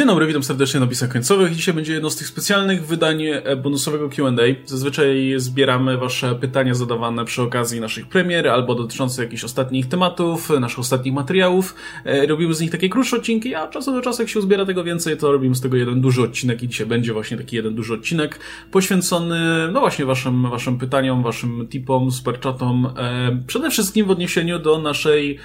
[0.00, 1.54] Dzień dobry, witam serdecznie na napisach końcowych.
[1.54, 4.42] Dzisiaj będzie jedno z tych specjalnych wydań e, bonusowego Q&A.
[4.66, 10.78] Zazwyczaj zbieramy wasze pytania zadawane przy okazji naszych premier albo dotyczące jakichś ostatnich tematów, naszych
[10.78, 11.74] ostatnich materiałów.
[12.04, 14.84] E, robimy z nich takie krótsze odcinki, a czasu do czasu jak się uzbiera tego
[14.84, 17.94] więcej, to robimy z tego jeden duży odcinek i dzisiaj będzie właśnie taki jeden duży
[17.94, 18.38] odcinek
[18.70, 22.86] poświęcony no właśnie waszym, waszym pytaniom, waszym tipom, superchatom.
[22.96, 25.38] E, przede wszystkim w odniesieniu do naszej,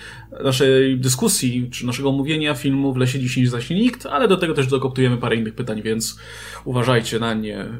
[0.44, 4.56] naszej dyskusji, czy naszego omówienia filmu w Lesie 10 zaśnie nikt, ale do do tego
[4.56, 6.20] też dokoptujemy parę innych pytań, więc
[6.66, 7.66] uważajcie na nie.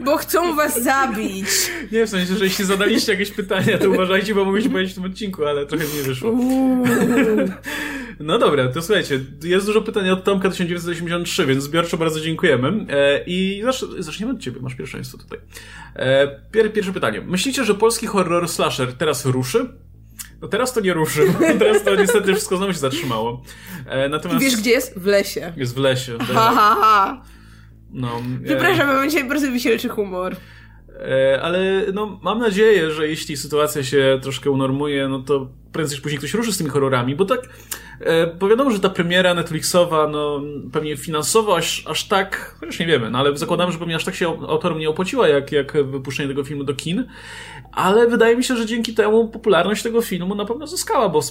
[0.00, 1.46] Bo chcą was zabić.
[1.92, 5.04] Nie, w sensie, że jeśli zadaliście jakieś pytania, to uważajcie, bo się powiedzieć w tym
[5.04, 6.32] odcinku, ale trochę mi nie wyszło.
[8.20, 12.86] No dobra, to słuchajcie, jest dużo pytań od Tomka 1983, więc zbiorczo bardzo dziękujemy.
[12.88, 13.62] E, I
[13.98, 15.38] zaczniemy od ciebie, masz pierwszeństwo tutaj.
[15.96, 17.20] E, pierwsze pytanie.
[17.20, 19.68] Myślicie, że polski horror slasher teraz ruszy?
[20.42, 21.20] No teraz to nie ruszy,
[21.58, 23.42] teraz to niestety wszystko znowu się zatrzymało.
[23.86, 24.40] E, natomiast...
[24.40, 24.98] I wiesz gdzie jest?
[24.98, 25.52] W lesie.
[25.56, 26.18] Jest w lesie.
[26.18, 27.22] Ha, ha, ha.
[27.90, 28.92] No, Przepraszam, e...
[28.92, 30.36] mam dzisiaj bardzo wisielczy humor.
[30.98, 36.02] E, ale no, mam nadzieję, że jeśli sytuacja się troszkę unormuje, no to prędzej czy
[36.02, 37.40] później ktoś ruszy z tymi horrorami, bo tak,
[38.00, 40.42] e, bo wiadomo, że ta premiera Netflixowa, no
[40.72, 44.14] pewnie finansowo aż, aż tak, chociaż nie wiemy, no ale zakładamy, że pewnie aż tak
[44.14, 47.08] się autorom nie opłaciła, jak, jak wypuszczenie tego filmu do kin,
[47.78, 51.22] ale wydaje mi się, że dzięki temu popularność tego filmu na pewno zyskała, bo,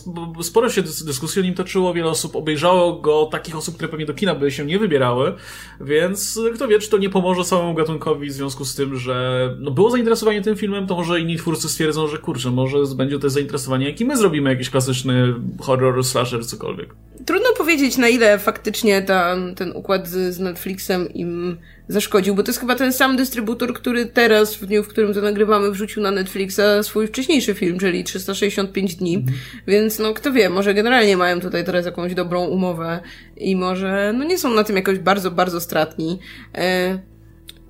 [0.43, 4.13] sporo się dyskusji o nim toczyło, wiele osób obejrzało go, takich osób, które pewnie do
[4.13, 5.33] kina by się nie wybierały,
[5.81, 9.71] więc kto wie, czy to nie pomoże całemu gatunkowi w związku z tym, że no,
[9.71, 13.85] było zainteresowanie tym filmem, to może inni twórcy stwierdzą, że kurczę, może będzie to zainteresowanie,
[13.85, 16.95] jakie my zrobimy jakiś klasyczny horror, slasher, cokolwiek.
[17.27, 22.49] Trudno powiedzieć, na ile faktycznie ta, ten układ z, z Netflixem im zaszkodził, bo to
[22.49, 26.11] jest chyba ten sam dystrybutor, który teraz, w dniu, w którym to nagrywamy, wrzucił na
[26.11, 29.15] Netflixa swój wcześniejszy film, czyli 365 dni.
[29.15, 29.27] Mm.
[29.67, 32.99] Więc no, kto wie, może generalnie mają tutaj teraz jakąś dobrą umowę
[33.37, 36.19] i może, no nie są na tym jakoś bardzo, bardzo stratni.
[36.55, 36.99] E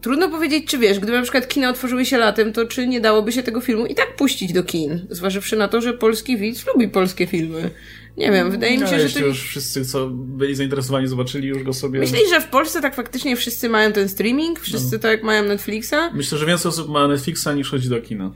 [0.01, 3.31] Trudno powiedzieć, czy wiesz, gdyby na przykład kina otworzyły się latem, to czy nie dałoby
[3.31, 6.87] się tego filmu i tak puścić do kin, zważywszy na to, że polski widz lubi
[6.87, 7.71] polskie filmy.
[8.17, 9.25] Nie wiem, wydaje mi się, że to...
[9.25, 11.99] już wszyscy, co byli zainteresowani, zobaczyli już go sobie...
[11.99, 14.59] Myślisz, że w Polsce tak faktycznie wszyscy mają ten streaming?
[14.59, 14.99] Wszyscy no.
[14.99, 15.95] tak mają Netflixa?
[16.13, 18.31] Myślę, że więcej osób ma Netflixa niż chodzi do kina.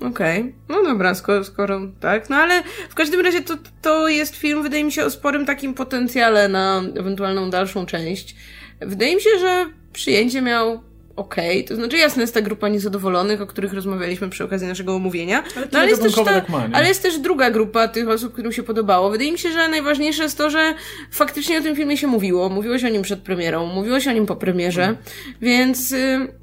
[0.00, 0.52] Okej, okay.
[0.68, 4.84] no dobra, skoro, skoro tak, no ale w każdym razie to, to jest film, wydaje
[4.84, 8.36] mi się, o sporym takim potencjale na ewentualną dalszą część.
[8.80, 10.82] Wydaje mi się, że przyjęcie miał
[11.20, 11.50] okej.
[11.50, 11.68] Okay.
[11.68, 15.44] To znaczy, jasne, jest ta grupa niezadowolonych, o których rozmawialiśmy przy okazji naszego omówienia.
[15.56, 18.52] Ale, no, ale, jest też ta, ma, ale jest też druga grupa tych osób, którym
[18.52, 19.10] się podobało.
[19.10, 20.74] Wydaje mi się, że najważniejsze jest to, że
[21.10, 22.48] faktycznie o tym filmie się mówiło.
[22.48, 24.98] Mówiło się o nim przed premierą, mówiło się o nim po premierze, hmm.
[25.40, 25.92] więc...
[25.92, 26.40] Y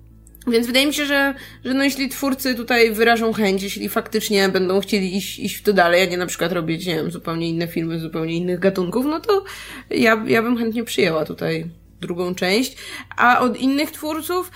[0.48, 1.34] więc wydaje mi się, że,
[1.66, 5.74] że no jeśli twórcy tutaj wyrażą chęć, jeśli faktycznie będą chcieli iść, iść w to
[5.74, 9.20] dalej, a nie na przykład robić, nie wiem, zupełnie inne filmy, zupełnie innych gatunków, no
[9.20, 9.44] to
[9.90, 11.66] ja, ja bym chętnie przyjęła tutaj
[12.02, 12.78] drugą część,
[13.18, 14.52] a od innych twórców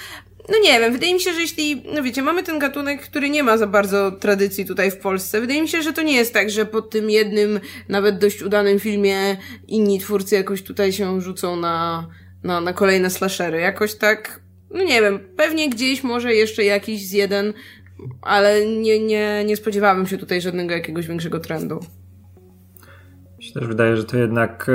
[0.49, 3.43] no nie wiem, wydaje mi się, że jeśli, no wiecie, mamy ten gatunek, który nie
[3.43, 6.49] ma za bardzo tradycji tutaj w Polsce, wydaje mi się, że to nie jest tak,
[6.49, 7.59] że po tym jednym,
[7.89, 9.37] nawet dość udanym filmie
[9.67, 12.07] inni twórcy jakoś tutaj się rzucą na,
[12.43, 13.59] na, na kolejne slashery.
[13.59, 14.41] Jakoś tak,
[14.71, 17.53] no nie wiem, pewnie gdzieś może jeszcze jakiś z jeden,
[18.21, 21.79] ale nie, nie, nie spodziewałabym się tutaj żadnego jakiegoś większego trendu
[23.53, 24.73] się też wydaje, że to jednak e,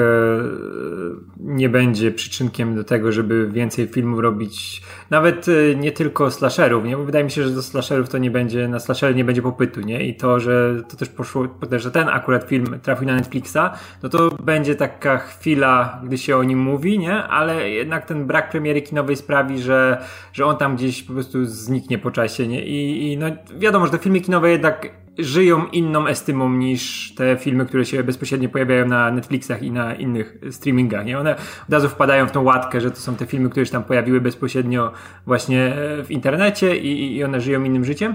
[1.41, 6.97] nie będzie przyczynkiem do tego, żeby więcej filmów robić, nawet e, nie tylko slasherów, nie?
[6.97, 9.81] Bo wydaje mi się, że do slasherów to nie będzie, na slashery nie będzie popytu,
[9.81, 10.07] nie?
[10.07, 13.59] I to, że to też poszło, że ten akurat film trafił na Netflixa,
[14.03, 17.15] no to będzie taka chwila, gdy się o nim mówi, nie?
[17.15, 21.99] Ale jednak ten brak premiery kinowej sprawi, że, że on tam gdzieś po prostu zniknie
[21.99, 22.67] po czasie, nie?
[22.67, 23.27] I, i no
[23.59, 28.49] wiadomo, że te filmy kinowe jednak żyją inną estymą niż te filmy, które się bezpośrednio
[28.49, 31.07] pojawiają na Netflixach i na innych streamingach.
[31.07, 31.19] Nie?
[31.19, 31.37] One
[31.69, 34.21] od razu wpadają w tą łatkę, że to są te filmy, które się tam pojawiły
[34.21, 34.93] bezpośrednio
[35.27, 38.15] właśnie e, w internecie i, i one żyją innym życiem.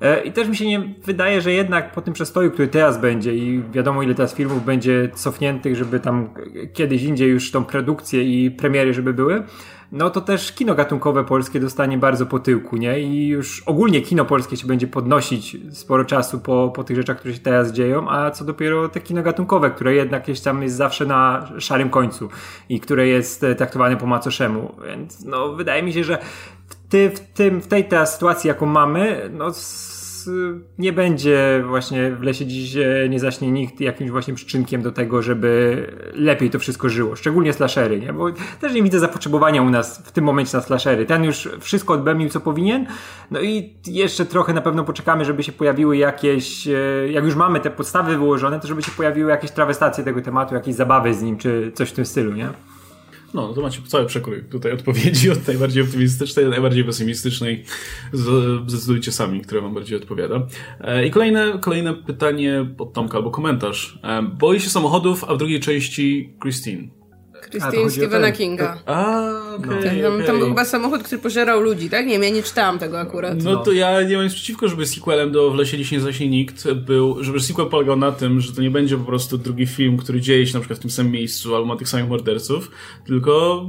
[0.00, 3.34] E, I też mi się nie wydaje, że jednak po tym przestoju, który teraz będzie
[3.34, 6.28] i wiadomo ile teraz filmów będzie cofniętych, żeby tam
[6.72, 9.42] kiedyś indziej już tą produkcję i premiery, żeby były,
[9.92, 13.00] no to też kino gatunkowe polskie dostanie bardzo po tyłku, nie?
[13.00, 17.34] I już ogólnie kino polskie się będzie podnosić sporo czasu po, po tych rzeczach, które
[17.34, 21.06] się teraz dzieją, a co dopiero te kino gatunkowe, które jednak gdzieś tam jest zawsze
[21.06, 22.28] na szarym końcu
[22.68, 24.74] i które jest e, traktowane po macoszemu.
[24.86, 26.18] Więc no wydaje mi się, że
[26.68, 29.52] w, ty, w, tym, w tej teraz sytuacji, jaką mamy, no
[30.28, 34.92] y, nie będzie właśnie w lesie dziś e, nie zaśnie nikt jakimś właśnie przyczynkiem do
[34.92, 37.16] tego, żeby lepiej to wszystko żyło.
[37.16, 38.12] Szczególnie slashery, nie?
[38.12, 41.06] Bo też nie widzę zapotrzebowania u nas w tym momencie na slashery.
[41.06, 42.86] Ten już wszystko odbębił, co powinien.
[43.30, 46.72] No i jeszcze trochę na pewno poczekamy, żeby się pojawiły jakieś, e,
[47.10, 50.74] jak już mamy te podstawy wyłożone, to żeby się pojawiły jakieś trawestacje tego tematu, jakieś
[50.74, 52.48] zabawy z nim, czy coś w tym stylu, nie?
[53.34, 57.64] No, to macie cały przekrój tutaj odpowiedzi od najbardziej optymistycznej do najbardziej pesymistycznej.
[58.66, 60.46] Zdecydujcie sami, które wam bardziej odpowiada.
[60.80, 63.98] E, I kolejne, kolejne pytanie od Tomka albo komentarz.
[64.02, 66.97] E, boi się samochodów, a w drugiej części Christine.
[67.50, 68.78] Christine Stephena Kinga.
[68.86, 69.20] A,
[69.56, 70.26] okay, tam, okay.
[70.26, 72.06] tam był chyba samochód, który pożerał ludzi, tak?
[72.06, 73.42] Nie wiem, ja nie czytałam tego akurat.
[73.42, 76.28] No, to ja nie mam nic przeciwko, żeby sequelem do W lesie dziś nie zaśnie
[76.28, 79.96] nikt był, żeby sequel polegał na tym, że to nie będzie po prostu drugi film,
[79.96, 82.70] który dzieje się na przykład w tym samym miejscu albo ma tych samych morderców,
[83.06, 83.64] tylko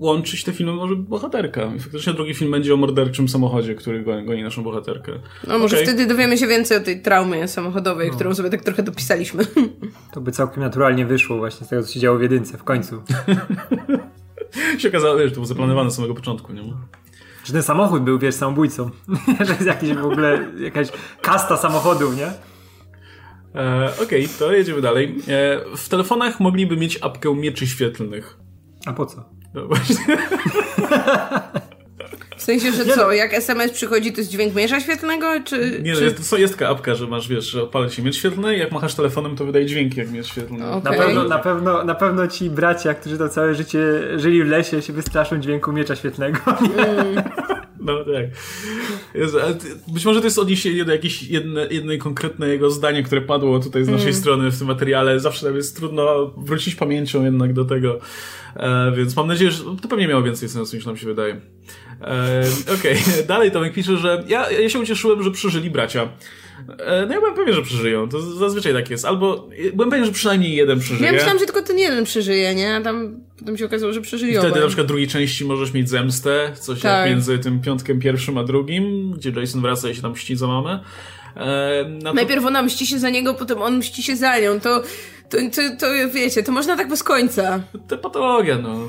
[0.00, 1.72] łączyć te filmy może bohaterka.
[1.76, 5.12] I faktycznie drugi film będzie o morderczym samochodzie, który goni naszą bohaterkę.
[5.46, 5.86] No może okay.
[5.86, 8.14] wtedy dowiemy się więcej o tej traumie samochodowej, no.
[8.14, 9.44] którą sobie tak trochę dopisaliśmy.
[10.12, 13.02] To by całkiem naturalnie wyszło właśnie z tego, co się działo w jedynce w końcu.
[14.78, 16.62] się okazało, że to było zaplanowane z samego początku, nie?
[17.44, 18.90] Że ten samochód był, wiesz, samobójcą.
[19.46, 20.88] że jest jakiś w ogóle, jakaś
[21.20, 22.26] kasta samochodów, nie?
[23.54, 25.16] E, Okej, okay, to jedziemy dalej.
[25.28, 28.38] E, w telefonach mogliby mieć apkę mieczy świetlnych.
[28.86, 29.39] A po co?
[29.54, 29.96] No właśnie.
[32.36, 35.80] W sensie, że co, jak SMS przychodzi, to jest dźwięk miesza świetlnego, czy...
[35.82, 36.04] Nie, czy...
[36.04, 38.94] jest, jest taka apka, że masz, wiesz, że odpala się miecz świetlny i jak machasz
[38.94, 40.70] telefonem, to wydaje dźwięki jak miecz świetlny.
[40.70, 40.92] Okay.
[40.92, 43.80] Na, pewno, na, pewno, na pewno ci bracia, którzy to całe życie
[44.16, 46.38] żyli w lesie, się wystraszą dźwięku miecza świetlnego.
[46.80, 47.22] Mm.
[47.80, 48.26] No tak.
[49.14, 49.38] Jezu,
[49.88, 53.88] być może to jest odniesienie do jakiejś jedne, jednej konkretnego zdania, które padło tutaj z
[53.88, 54.20] naszej mm.
[54.20, 55.20] strony w tym materiale.
[55.20, 57.98] Zawsze nam jest trudno wrócić pamięcią jednak do tego.
[58.56, 61.40] E, więc mam nadzieję, że to pewnie miało więcej sensu niż nam się wydaje.
[62.00, 62.44] E,
[62.74, 63.22] Okej, okay.
[63.28, 66.08] dalej Tomek pisze, że ja, ja się ucieszyłem, że przeżyli bracia.
[66.78, 68.08] E, no ja byłem pewien, że przeżyją.
[68.08, 69.04] To zazwyczaj tak jest.
[69.04, 71.06] Albo byłem pewien, że przynajmniej jeden przeżyje.
[71.06, 72.74] Ja myślałam, że tylko ten jeden przeżyje, nie?
[72.76, 75.88] A tam potem się okazało, że przeżyli I wtedy na przykład drugiej części możesz mieć
[75.88, 77.00] zemstę, coś tak.
[77.00, 80.46] jak między tym piątkiem pierwszym a drugim, gdzie Jason wraca i się tam mści za
[80.46, 80.80] mamę.
[81.36, 82.12] E, to...
[82.12, 84.60] Najpierw ona mści się za niego, potem on mści się za nią.
[84.60, 84.82] To,
[85.30, 87.62] to, to, to wiecie, to można tak bez końca.
[87.88, 88.88] To patologia, no.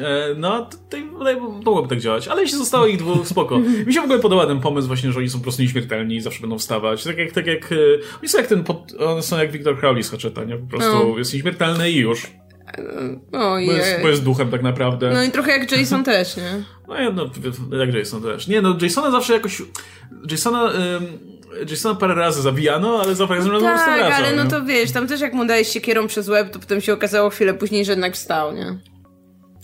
[0.00, 2.28] E, no, tutaj mogłoby tak działać.
[2.28, 3.58] Ale jeśli zostało ich dwóch, spoko.
[3.86, 6.20] Mi się w ogóle podoba ten pomysł właśnie, że oni są po prostu nieśmiertelni i
[6.20, 7.04] zawsze będą wstawać.
[7.04, 7.76] Tak jak, tak jak e,
[8.20, 8.64] oni są jak ten,
[8.98, 10.56] one są jak Victor Crowley z Hatcheta, nie?
[10.56, 11.18] Po prostu no.
[11.18, 12.30] jest nieśmiertelny i już.
[13.32, 15.10] No, bo, jest, bo jest duchem tak naprawdę.
[15.12, 16.62] No i trochę jak Jason też, nie?
[16.88, 17.30] No,
[17.70, 18.48] no jak Jason też.
[18.48, 19.62] Nie, no Jasona zawsze jakoś...
[20.30, 20.72] Jasona...
[20.72, 21.33] Ym,
[21.70, 25.20] Jasona parę razy zabijano, ale za każdym razem Tak, ale no to wiesz, tam też
[25.20, 28.54] jak mu dałeś siekierą przez łeb, to potem się okazało chwilę później, że jednak wstał,
[28.54, 28.78] nie?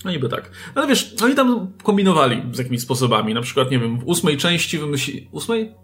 [0.04, 0.50] No niby tak.
[0.74, 3.34] No ale wiesz, oni tam kombinowali z jakimiś sposobami.
[3.34, 5.28] Na przykład, nie wiem, w ósmej części wymyślili...
[5.32, 5.74] Ósmej?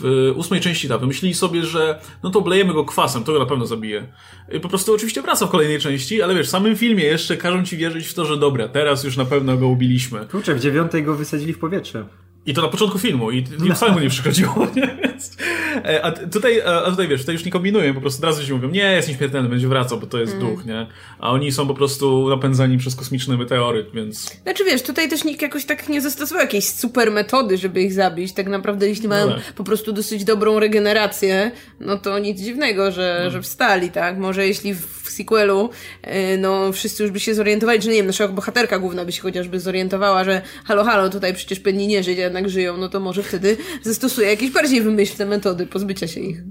[0.00, 3.46] W ósmej części tak, wymyślili sobie, że no to blejemy go kwasem, to go na
[3.46, 4.12] pewno zabije.
[4.52, 7.64] I po prostu oczywiście wraca w kolejnej części, ale wiesz, w samym filmie jeszcze każą
[7.64, 10.26] ci wierzyć w to, że dobra, teraz już na pewno go ubiliśmy.
[10.26, 12.04] Kurczę, w dziewiątej go wysadzili w powietrze.
[12.46, 13.74] I to na początku filmu i film no.
[13.74, 14.98] wcale mu nie przychodziło, nie?
[15.04, 15.36] Więc,
[15.84, 18.54] e, a tutaj, a tutaj wiesz, tutaj już nie kombinują, po prostu od razu się
[18.54, 20.46] mówią, nie, jest nieśmiertelny, będzie wracał, bo to jest mm.
[20.46, 20.86] duch, nie?
[21.18, 24.42] A oni są po prostu napędzani przez kosmiczne meteory, więc...
[24.42, 28.32] Znaczy wiesz, tutaj też nikt jakoś tak nie zastosował jakiejś super metody, żeby ich zabić.
[28.32, 29.52] Tak naprawdę, jeśli mają no tak.
[29.52, 31.50] po prostu dosyć dobrą regenerację,
[31.80, 33.30] no to nic dziwnego, że, no.
[33.30, 34.18] że wstali, tak?
[34.18, 35.70] Może jeśli w sequelu,
[36.02, 39.22] e, no wszyscy już by się zorientowali, że nie wiem, nasza bohaterka główna by się
[39.22, 43.22] chociażby zorientowała, że halo, halo, tutaj przecież pewnie nie żyć, jednak żyją, no to może
[43.22, 46.42] wtedy zastosuje jakieś bardziej wymyślne metody pozbycia się ich.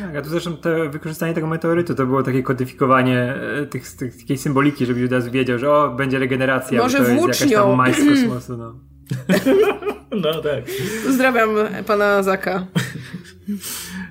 [0.00, 4.16] Tak, a tu zresztą te, wykorzystanie tego meteorytu to było takie kodyfikowanie e, tych, tych,
[4.16, 7.46] takiej symboliki, żeby razu wiedział, że o, będzie regeneracja, może to jest włócznią.
[7.46, 8.80] jakaś tam majs kosmosu, no.
[10.22, 10.64] no tak.
[11.06, 11.50] Pozdrawiam
[11.86, 12.66] pana Zaka.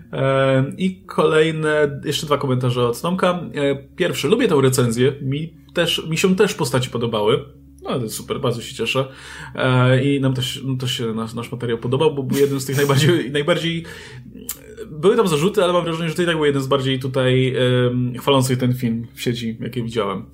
[0.78, 3.40] I kolejne, jeszcze dwa komentarze od Tomka.
[3.54, 5.14] E, pierwszy, lubię tę recenzję.
[5.22, 7.46] Mi, też, mi się też postaci podobały.
[7.84, 9.08] No, to jest super, bardzo się cieszę.
[9.56, 12.78] E, I nam też, no, się nasz, nasz materiał podobał, bo był jeden z tych
[12.78, 13.84] najbardziej, najbardziej
[14.92, 17.56] były tam zarzuty, ale mam wrażenie, że to i tak był jeden z bardziej tutaj
[17.86, 20.26] um, chwalących ten film w sieci, jakie widziałem.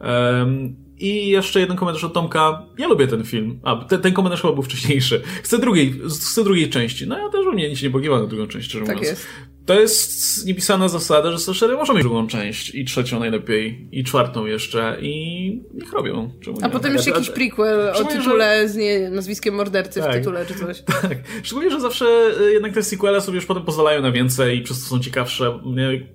[0.00, 2.62] Um, i jeszcze jeden komentarz od Tomka.
[2.78, 3.60] Ja lubię ten film.
[3.62, 5.22] A, ten, ten komentarz chyba był wcześniejszy.
[5.42, 5.94] Chcę drugiej,
[6.30, 7.06] chcę drugiej części.
[7.06, 9.18] No ja też bym nie, nic nie pogiwał na drugą część, szczerze tak mówiąc.
[9.18, 9.26] Jest.
[9.66, 14.46] To jest niepisana zasada, że slashery możemy mieć drugą część i trzecią najlepiej i czwartą
[14.46, 16.30] jeszcze i niech robią.
[16.40, 16.72] Czemu a nie?
[16.72, 18.68] potem jeszcze jakiś prequel o tytule że...
[18.68, 20.10] z nie, nazwiskiem mordercy tak.
[20.10, 20.82] w tytule czy coś.
[21.02, 21.18] Tak.
[21.42, 22.06] Szczególnie, że zawsze
[22.40, 25.60] y, jednak te sequele sobie już potem pozwalają na więcej i przez to są ciekawsze.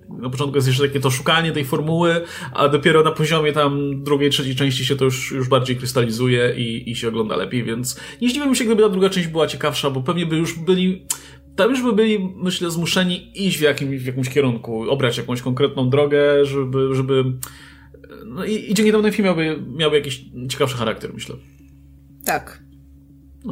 [0.08, 2.20] Na początku jest jeszcze takie to szukanie tej formuły,
[2.52, 6.90] a dopiero na poziomie tam drugiej, trzeciej części się to już, już bardziej krystalizuje i,
[6.90, 10.02] i się ogląda lepiej, więc nie zdziwiłbym się, gdyby ta druga część była ciekawsza, bo
[10.02, 11.06] pewnie by już byli
[11.56, 15.90] tam już by byli, myślę, zmuszeni iść w, jakim, w jakimś kierunku, obrać jakąś konkretną
[15.90, 17.24] drogę, żeby, żeby
[18.26, 21.36] no i, i dzięki temu ten film miałby, miałby jakiś ciekawszy charakter, myślę.
[22.24, 22.62] Tak.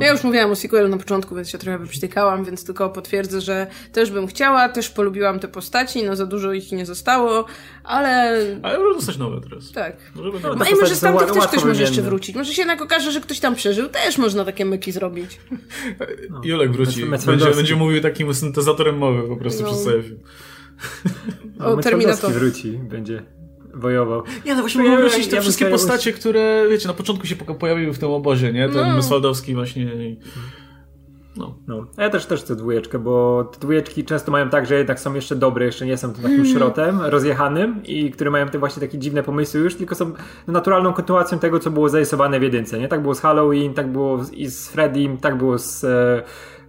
[0.00, 3.66] Ja już mówiłam o sequelu na początku, więc się trochę wyprztykałam, więc tylko potwierdzę, że
[3.92, 7.44] też bym chciała, też polubiłam te postaci, no za dużo ich nie zostało,
[7.84, 8.36] ale...
[8.62, 9.72] Ale może zostać nowe teraz.
[9.72, 9.96] Tak.
[10.14, 12.36] Może będą No i może z tamtych też ktoś może jeszcze wrócić.
[12.36, 15.40] Może się jednak okaże, że ktoś tam przeżył, też można takie myki zrobić.
[16.44, 17.06] Julek wróci.
[17.26, 19.68] Będzie, będzie mówił takim syntezatorem mowy po prostu No.
[19.68, 20.18] przez cały film.
[21.60, 22.32] O, Terminator.
[22.32, 23.22] wróci, będzie
[23.74, 24.22] wojował.
[24.46, 27.36] Nie, no właśnie Ja- wrócić ja te bym wszystkie postacie, które, wiecie, na początku się
[27.36, 28.68] pojawiły w tym obozie, nie?
[28.68, 28.96] Ten No.
[28.96, 29.82] Myswaldowski właśnie.
[29.82, 30.18] i-
[31.36, 31.58] No.
[31.66, 35.14] No, ja też, też chcę dwójeczkę, bo te dwójeczki często mają tak, że jednak są
[35.14, 36.56] jeszcze dobre, jeszcze nie są tym takim Mhm.
[36.56, 40.12] szrotem rozjechanym i które mają te właśnie takie dziwne pomysły już, tylko są
[40.46, 42.88] naturalną kontynuacją tego, co było zarysowane w jedynce, nie?
[42.88, 45.84] Tak było z Halloween, tak było i z Freddym, tak było z...
[45.84, 46.22] e,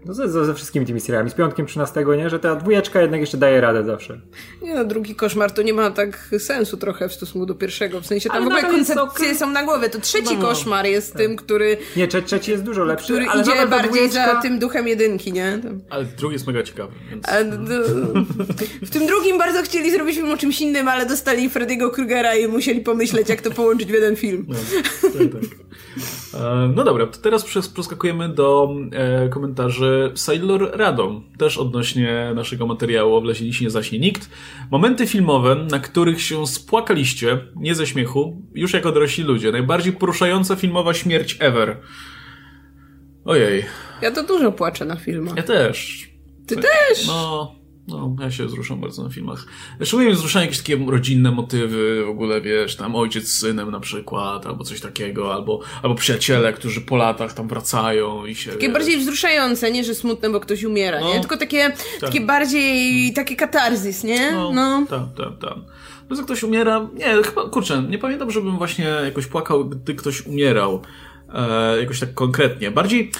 [0.05, 2.29] No ze, ze ze wszystkimi tymi serialami, z piątkiem 13, nie?
[2.29, 4.20] Że ta dwójeczka jednak jeszcze daje radę zawsze.
[4.62, 8.01] Nie no, drugi koszmar to nie ma tak sensu trochę w stosunku do pierwszego.
[8.01, 9.38] W sensie tam Ale w ogóle koncepcje ok.
[9.38, 9.89] są na głowie.
[9.89, 10.41] To trzeci No.
[10.41, 14.36] koszmar jest tym, który, Nie, trze trzeci jest dużo lepszy, który ale idzie bardziej dwójeczka...
[14.36, 15.60] za tym duchem jedynki, nie?
[15.63, 15.81] Tam.
[15.89, 17.29] Ale drugi jest mega ciekawy, więc...
[17.29, 17.31] A,
[18.86, 22.48] w tym drugim bardzo chcieli zrobić film o czymś innym, ale dostali Freddy'ego Krugera i
[22.48, 24.46] musieli pomyśleć, jak to połączyć w jeden film.
[24.50, 24.55] No,
[25.01, 25.71] tak, tak.
[26.34, 31.22] E, No dobra, to teraz przes- przeskakujemy do e, komentarzy Sailor Radą.
[31.38, 34.30] Też odnośnie naszego materiału Wlezie Dziś nie zaśnie nikt.
[34.72, 39.52] Momenty filmowe, na których się spłakaliście, nie ze śmiechu, już jako dorośli ludzie.
[39.52, 41.78] Najbardziej poruszająca filmowa śmierć ever.
[43.26, 43.66] Ojej,
[44.02, 45.38] Ja to dużo płaczę na filmach.
[45.38, 46.10] ja też.
[46.48, 47.08] Ty też!
[47.08, 47.56] No,
[47.88, 49.46] no, ja się wzruszam bardzo na filmach.
[49.84, 54.46] Szczególnie wzruszają jakieś takie rodzinne motywy, w ogóle wiesz, tam ojciec z synem na przykład,
[54.46, 58.52] albo coś takiego, albo, albo przyjaciele, którzy po latach tam wracają i się...
[58.52, 61.14] Takie wiesz, bardziej wzruszające, nie, że smutne, bo ktoś umiera, No.
[61.14, 61.20] nie?
[61.20, 61.72] Tylko takie,
[62.02, 64.32] takie bardziej, takie katarzis, nie?
[64.32, 64.86] No, No.
[64.90, 65.58] tak, tak, tak.
[66.10, 70.26] No, jak ktoś umiera, nie, chyba, kurczę, nie pamiętam, żebym właśnie jakoś płakał, gdy ktoś
[70.26, 70.82] umierał.
[71.34, 72.72] E, jakoś tak konkretnie.
[72.72, 73.12] Bardziej,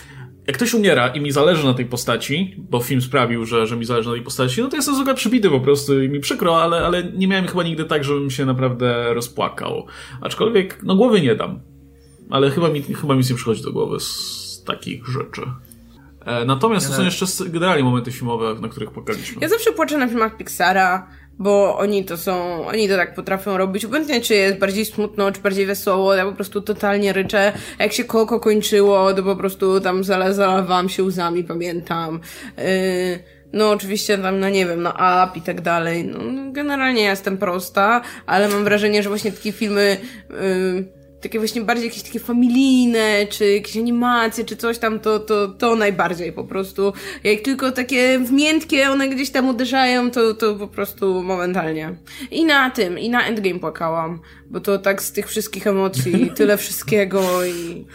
[0.51, 3.86] jak ktoś umiera i mi zależy na tej postaci, bo film sprawił, że, że mi
[3.86, 6.86] zależy na tej postaci, no to jestem zwykle przybity po prostu i mi przykro, ale,
[6.86, 9.86] ale nie miałem chyba nigdy tak, żebym się naprawdę rozpłakał.
[10.22, 11.60] Aczkolwiek, no głowy nie dam.
[12.29, 15.41] Ale chyba mi, chyba mi nic nie przychodzi do głowy z takich rzeczy.
[16.25, 19.41] E, natomiast to są jeszcze generalnie momenty filmowe, na których płakaliśmy.
[19.41, 21.08] Ja zawsze płaczę na filmach Pixara,
[21.41, 23.86] bo oni to są, oni to tak potrafią robić.
[23.86, 27.53] Obojętnie, czy jest bardziej smutno, czy bardziej wesoło, ja po prostu totalnie ryczę.
[27.79, 32.19] Jak się Koko kończyło, to po prostu tam zalewałam się łzami, pamiętam.
[32.57, 32.63] Yy,
[33.53, 36.05] no oczywiście tam, no nie wiem, no Up i tak dalej.
[36.05, 39.98] No, generalnie jestem prosta, ale mam wrażenie, że właśnie takie filmy...
[40.29, 45.48] Yy, takie właśnie bardziej jakieś takie familijne, czy jakieś animacje, czy coś tam, to, to,
[45.48, 46.94] to najbardziej po prostu.
[47.24, 51.96] Jak tylko takie wmiętkie one gdzieś tam uderzają, to, to po prostu momentalnie.
[52.32, 56.58] I na tym, i na Endgame płakałam, bo to tak z tych wszystkich emocji, tyle
[56.58, 57.86] wszystkiego i...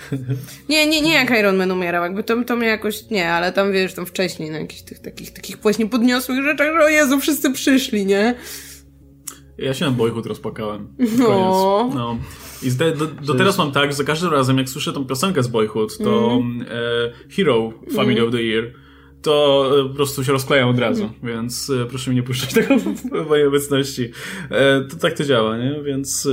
[0.69, 3.73] Nie, nie, nie jak Iron Man umierał, jakby to, to mnie jakoś, nie, ale tam
[3.73, 7.53] wiesz, tam wcześniej na jakichś tych takich, takich właśnie podniosłych rzeczach, że o Jezu, wszyscy
[7.53, 8.35] przyszli, nie?
[9.59, 10.89] Ja się na Boyhood rozpłakałem.
[11.19, 11.91] No.
[11.95, 12.19] No.
[12.63, 15.43] I zde, do, do teraz mam tak, że za każdym razem, jak słyszę tą piosenkę
[15.43, 16.63] z Boyhood, to Mhm.
[17.29, 18.73] e, Hero Family of the Year,
[19.23, 22.75] to e, po prostu się rozklejam od razu, więc e, proszę mi nie puszczać tego
[23.25, 24.11] w mojej obecności.
[24.51, 25.83] E, to tak to działa, nie?
[25.83, 26.29] Więc...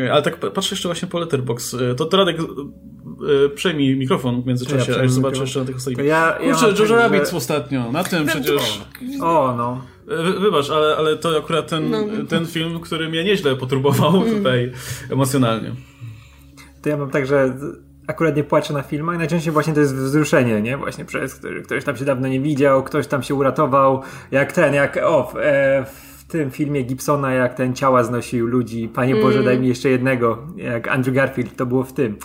[0.00, 1.74] E, ale tak patrzę jeszcze właśnie po Letterbox.
[1.74, 5.60] E, To, to Radek, e, przejmij mikrofon w międzyczasie, Ja a ja przejmę zobaczę jeszcze
[5.60, 5.98] na tych ostatnich.
[6.06, 8.80] Ja- ja Kurczę, Jojo tak, Rabbit że- ostatnio, na tym przecież...
[9.22, 9.82] O, no.
[10.06, 11.98] Wy- Wybacz, ale, ale to akurat ten, No.
[12.28, 14.72] ten film, który mnie nieźle poturbował tutaj
[15.10, 15.72] emocjonalnie.
[16.82, 17.54] To ja mam tak, że
[18.06, 19.18] akurat nie płaczę na filmach.
[19.18, 20.76] Najczęściej właśnie to jest wzruszenie, nie?
[20.76, 24.02] Właśnie przez który ktoś tam się dawno nie widział, ktoś tam się uratował.
[24.30, 28.88] Jak ten, jak o, w, e, w tym filmie Gibsona, jak ten ciała znosił ludzi.
[28.88, 30.46] Panie Boże, daj mi jeszcze jednego.
[30.56, 32.16] Jak Andrew Garfield, to było w tym.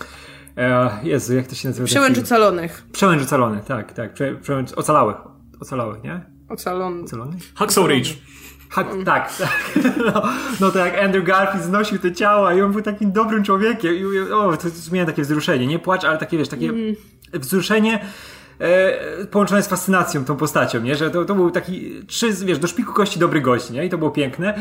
[0.58, 1.86] E, Jezu, jak to się nazywa?
[1.86, 2.84] Przełęcz ocalonych.
[2.92, 4.14] Przełęcz ocalony, tak, tak.
[4.14, 5.16] Prze, przełęcz ocalałych.
[5.60, 6.39] Ocalałych, nie?
[6.50, 7.04] Ocalony.
[7.04, 7.38] Ocalony?
[7.56, 8.14] Hacksaw Ridge.
[8.70, 9.80] Ha, tak, tak.
[10.14, 10.24] No,
[10.60, 13.96] no to jak Andrew Garfield znosił te ciała i on był takim dobrym człowiekiem.
[13.96, 15.68] I, o, to, to miałem takie wzruszenie.
[15.68, 16.74] Nie płacz, ale takie, wiesz, takie
[17.34, 18.06] wzruszenie
[18.60, 20.96] e, połączone z fascynacją tą postacią, nie?
[20.96, 23.86] Że to, to był taki, trzy, wiesz, do szpiku kości dobry gość, nie?
[23.86, 24.60] I to było piękne.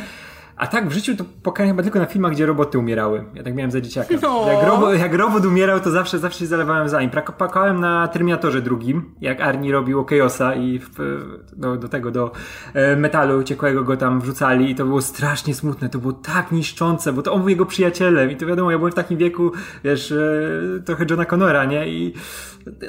[0.58, 3.24] A tak w życiu to pokałem chyba tylko na filmach, gdzie roboty umierały.
[3.34, 4.14] Ja tak miałem za dzieciaka.
[4.22, 4.44] No.
[4.52, 7.10] Jak, robo, jak robot umierał, to zawsze, zawsze się zalewałem za nim.
[7.38, 10.88] Płakałem na Terminatorze drugim, jak Arnie robił Chaosa i w,
[11.56, 12.32] do, do tego, do
[12.74, 15.88] e, metalu ciekłego go tam wrzucali i to było strasznie smutne.
[15.88, 18.92] To było tak niszczące, bo to on był jego przyjacielem i to wiadomo, ja byłem
[18.92, 19.52] w takim wieku,
[19.84, 21.88] wiesz, e, trochę Johna Connora, nie?
[21.88, 22.14] I,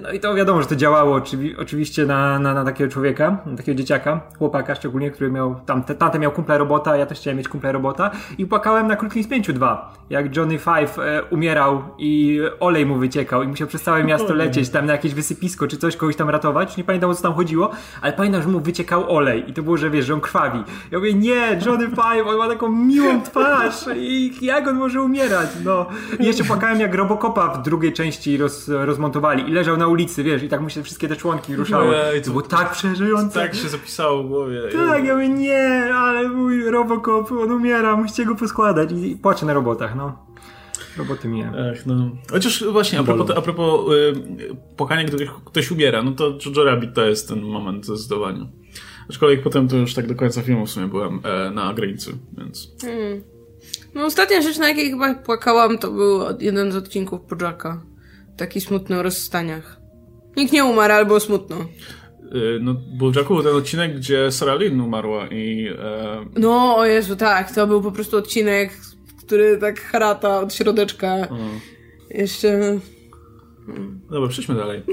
[0.01, 3.57] no i to wiadomo, że to działało oczywi- oczywiście na, na, na takiego człowieka, na
[3.57, 7.47] takiego dzieciaka, chłopaka szczególnie, który miał, tam, tatę miał kumpla robota, ja też chciałem mieć
[7.47, 12.85] kumpla robota i płakałem na Krótkim Spięciu 2, jak Johnny Five e, umierał i olej
[12.85, 16.15] mu wyciekał i musiał przez całe miasto lecieć tam na jakieś wysypisko czy coś, kogoś
[16.15, 19.53] tam ratować, nie pamiętam o co tam chodziło, ale pamiętam, że mu wyciekał olej i
[19.53, 20.63] to było, że wiesz, że on krwawi.
[20.91, 25.49] Ja mówię, nie, Johnny Five, on ma taką miłą twarz i jak on może umierać,
[25.65, 25.85] no.
[26.19, 30.43] I jeszcze płakałem jak Robocopa w drugiej części roz, rozmontowali i leżał na ulicy, wiesz,
[30.43, 31.87] i tak mu się wszystkie te członki ruszały.
[31.87, 33.39] Ojej, to to- było tak przerażające.
[33.39, 34.61] Tak się zapisało w głowie.
[34.87, 39.45] Tak, ja mówię, nie, ale mój Robocop, on umiera, musicie go poskładać i, i płacze
[39.45, 40.25] na robotach, no.
[40.97, 41.51] Roboty mnie.
[41.73, 42.11] Ach, no.
[42.31, 46.93] Chociaż właśnie, a propos, a propos y, płakania, gdy ktoś umiera, no to Jojo Rabbit
[46.93, 48.45] to jest ten moment zdecydowanie.
[49.09, 52.75] Aczkolwiek potem to już tak do końca filmu w sumie byłem e, na granicy, więc...
[53.95, 57.81] No ostatnia rzecz, na jakiej chyba płakałam, to był jeden z odcinków Pojaka.
[58.37, 59.79] Taki smutny o rozstaniach.
[60.37, 61.55] Nikt nie umarł, albo smutno.
[62.35, 65.67] Y, no, był Jacku ten odcinek, gdzie Sarah Lynn umarła i...
[65.79, 68.71] E, No, o Jezu, tak, to był po prostu odcinek,
[69.25, 71.27] który tak harata od środeczka.
[72.09, 72.79] Jeszcze...
[74.09, 74.83] dobra, przejdźmy dalej.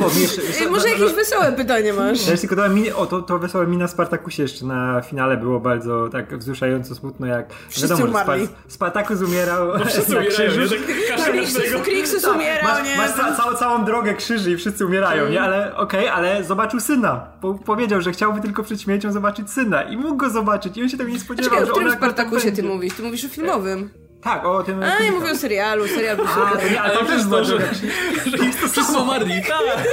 [0.00, 2.24] O, mi jeszcze, Ej, może jakieś wesołe pytanie masz?
[2.24, 5.60] Ja jeszcze tylko dałem mini, o to, to wesołe mina Spartakusie jeszcze na finale było
[5.60, 8.48] bardzo tak wzruszająco smutno jak Wszyscy umarli.
[8.68, 10.74] Spartakus umierał Wszyscy na umierają, krzyżu.
[10.74, 10.80] nie?
[10.80, 11.80] Tak każdy każdego.
[11.80, 12.96] Kriksus Tak, umierał, masz, nie?
[12.96, 15.40] masz ca- całą, całą drogę krzyży i wszyscy umierają, nie?
[15.40, 17.26] Ale okej, ale zobaczył syna.
[17.40, 20.88] Po, powiedział, że chciałby tylko przed śmiercią zobaczyć syna i mógł go zobaczyć i on
[20.88, 22.94] się tego nie spodziewał, Czekaj, o którym tak Spartakusie ty mówisz?
[22.94, 23.90] Ty mówisz o filmowym.
[24.22, 24.82] Tak, o tym...
[24.82, 26.62] A, ja mówię o serialu, serial był A, super.
[26.62, 28.68] to nie, ale to też to, że, że...
[28.72, 29.86] wszyscy umarli, tak!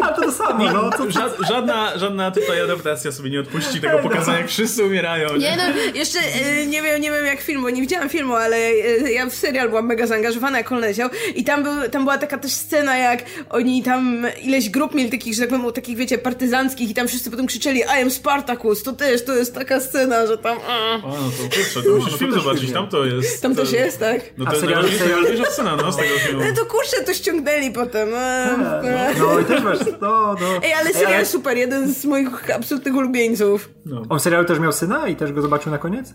[0.00, 0.90] A to to samo, no.
[0.90, 5.36] Ża- żadna, żadna tutaj adaptacja sobie nie odpuści tego pokazania, jak wszyscy umierają.
[5.36, 5.62] Nie no,
[5.94, 9.26] jeszcze e, nie wiem, nie wiem jak film, bo nie widziałam filmu, ale e, ja
[9.26, 12.52] w serial byłam mega zaangażowana, jak on leciał i tam, był, tam była taka też
[12.52, 16.94] scena, jak oni tam ileś grup mieli takich, że tak powiem, takich wiecie, partyzanckich i
[16.94, 20.58] tam wszyscy potem krzyczeli I am Spartacus, to też, to jest taka scena, że tam
[20.68, 23.42] a, O, no to kurczę, to musisz to film zobaczyć, tam to jest.
[23.42, 24.20] tam to, też jest, tak?
[24.38, 26.42] No to jest serial- najważniejsza scena, no, z tego filmu.
[26.48, 28.08] No to kurczę, to ściągnęli potem.
[28.14, 28.18] e,
[28.84, 29.14] e.
[29.18, 30.46] no i też masz, no, no.
[30.62, 33.70] Ej, ale serial super, jeden z moich absolutnych ulubieńców.
[34.08, 36.14] On w serialu też miał syna i też go zobaczył na koniec?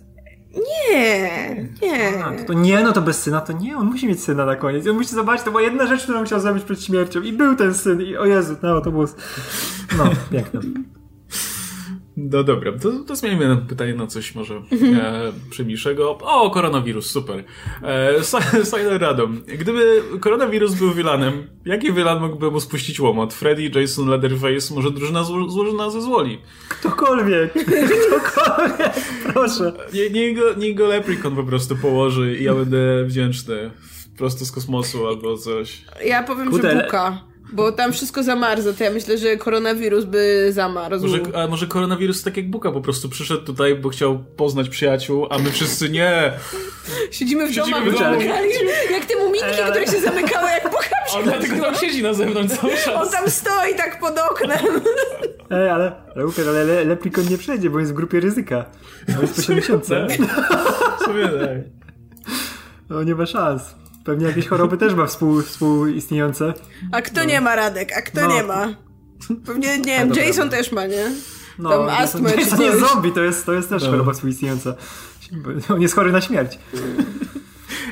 [0.92, 2.26] Nie, nie.
[2.26, 4.56] A, to, to nie, no to bez syna, to nie, on musi mieć syna na
[4.56, 4.88] koniec.
[4.88, 7.74] On musi zobaczyć, to była jedna rzecz, którą chciał zrobić przed śmiercią i był ten
[7.74, 9.06] syn i o Jezu, no to było...
[9.98, 10.62] No, piękne.
[12.20, 14.62] No dobra, to, to zmienimy pytanie na coś może e,
[15.50, 16.18] przyjemniejszego.
[16.22, 17.44] O, koronawirus, super.
[17.84, 18.14] E,
[18.66, 19.42] Silent Radom.
[19.60, 23.34] Gdyby koronawirus był wilanem, jaki wilan mógłby mu spuścić łomot?
[23.34, 26.38] Freddy, Jason, Leatherface, może drużyna zło- złożona ze złoli?
[26.70, 29.74] Ktokolwiek, ktokolwiek, proszę.
[29.94, 33.72] Nie, niech, go, niech go Leprechaun po prostu położy i ja będę wdzięczny.
[34.18, 35.82] Prosto z kosmosu albo coś.
[36.06, 37.22] Ja powiem, że buka.
[37.54, 41.02] Bo tam wszystko zamarza, to ja myślę, że koronawirus by zamarzł.
[41.08, 45.28] Może, a może koronawirus tak jak Buka po prostu przyszedł tutaj, bo chciał poznać przyjaciół,
[45.30, 46.32] a my wszyscy nie.
[47.12, 48.22] Siedzimy w Siedzimy domach, w domu.
[48.92, 52.56] jak te muminki, ale- które się zamykały jak buka On dlatego tam siedzi na zewnątrz
[52.56, 53.12] cały On czas.
[53.12, 54.60] tam stoi tak pod oknem.
[55.52, 58.66] Ej, ale, ale Łukasz, ale Le- Leprechaun nie przejdzie, bo jest w grupie ryzyka.
[59.16, 59.86] On jest po 70.
[61.00, 61.58] W sumie tak.
[62.90, 63.76] No nie ma szans.
[64.08, 66.54] Pewnie jakieś choroby też ma współ, współistniejące.
[66.92, 68.34] A kto nie ma Radek, a kto No.
[68.36, 68.68] nie ma?
[69.46, 70.58] Pewnie, nie wiem, Jason prawda.
[70.58, 71.12] też ma, nie?
[71.60, 73.90] No, Tam Jason- astmę Jason jest zombie, to jest, to jest też No.
[73.92, 74.76] choroba współistniejąca.
[75.70, 76.60] On jest chory na śmierć.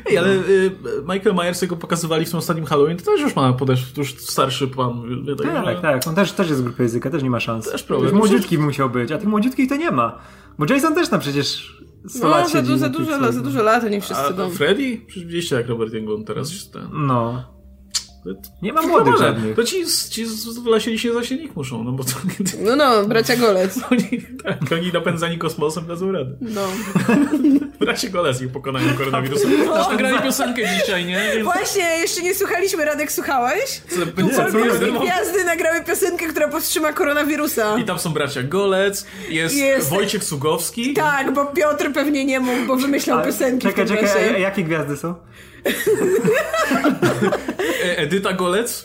[0.09, 0.71] Ej, ale y,
[1.13, 4.15] Michael Myers, jak go pokazywali w tym ostatnim Halloween, to też już ma podesz, już
[4.19, 5.01] starszy pan.
[5.37, 6.07] tak, Tak, że- tak.
[6.07, 7.71] On też, też jest w grupie ryzyka, też nie ma szans.
[7.71, 8.09] Też problem.
[8.09, 10.19] Już młodziutki musiał być, a tych młodziutkich to nie ma.
[10.59, 13.63] Bo Jason też tam przecież 100 No, lat za, du- za, dużo, za swoich- dużo
[13.63, 14.51] lat, oni wszyscy A dom.
[14.51, 15.01] Freddy?
[15.07, 16.87] Przecież widzieliście, jak Robert Englund teraz jest ten.
[16.93, 17.54] No.
[18.61, 19.35] Nie ma młodych normalne.
[19.35, 19.55] żadnych.
[19.55, 22.11] To ci, z- ci z wylasieli się za silnik muszą, no bo to,
[22.61, 23.79] No, no, bracia Golec.
[23.91, 26.31] oni, tak, oni napędzani kosmosem dadzą radę.
[26.41, 26.61] No.
[27.79, 29.51] Bracie Goles ich pokonają koronawirusem.
[29.73, 31.31] Zresztą grali piosenkę dzisiaj, nie?
[31.33, 33.81] Więc Właśnie, jeszcze nie słuchaliśmy, Radek, słuchałeś?
[33.89, 34.11] co- co-
[34.51, 37.77] Polskie co- gwiazdy nagrały piosenkę, która powstrzyma koronawirusa.
[37.77, 40.93] I tam są bracia Golec, jest, Jest- Wojciech Cugowski.
[40.93, 44.27] Tak, bo Piotr pewnie nie mógł, bo wymyślał piosenki w Czekaj, tym czekaj, a, a
[44.29, 44.39] czasie.
[44.39, 45.15] jakie gwiazdy są?
[47.83, 48.83] E, Edyta Golec.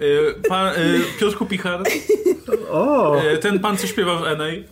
[0.00, 1.82] E, Pan, e, Piotr Kupichar.
[2.70, 3.16] O!
[3.40, 4.68] Ten pan, co śpiewa w Enej.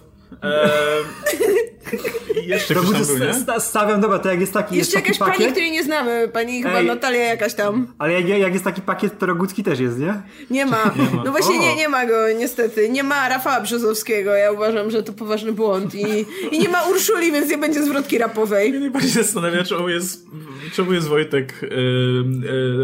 [2.46, 3.34] Jeszcze ktoś tam był, nie?
[3.34, 5.38] Sta- Stawiam, dobra, to jak jest taki, Jeszcze jest taki jakaś pakiet...
[5.38, 6.28] pani, której nie znamy.
[6.32, 6.86] Pani chyba Ej.
[6.86, 7.86] Natalia jakaś tam.
[7.98, 10.22] Ale jak, jak jest taki pakiet, to Rogucki też jest, nie?
[10.50, 10.94] Nie ma.
[11.24, 11.60] No właśnie O.
[11.60, 12.88] nie, nie ma go, niestety.
[12.88, 14.34] Nie ma Rafała Brzozowskiego.
[14.34, 15.94] Ja uważam, że to poważny błąd.
[15.94, 18.70] I, i nie ma Urszuli, więc nie będzie zwrotki rapowej.
[18.70, 20.26] Mnie najbardziej zastanawia, czemu jest,
[20.72, 21.68] czemu jest Wojtek yy,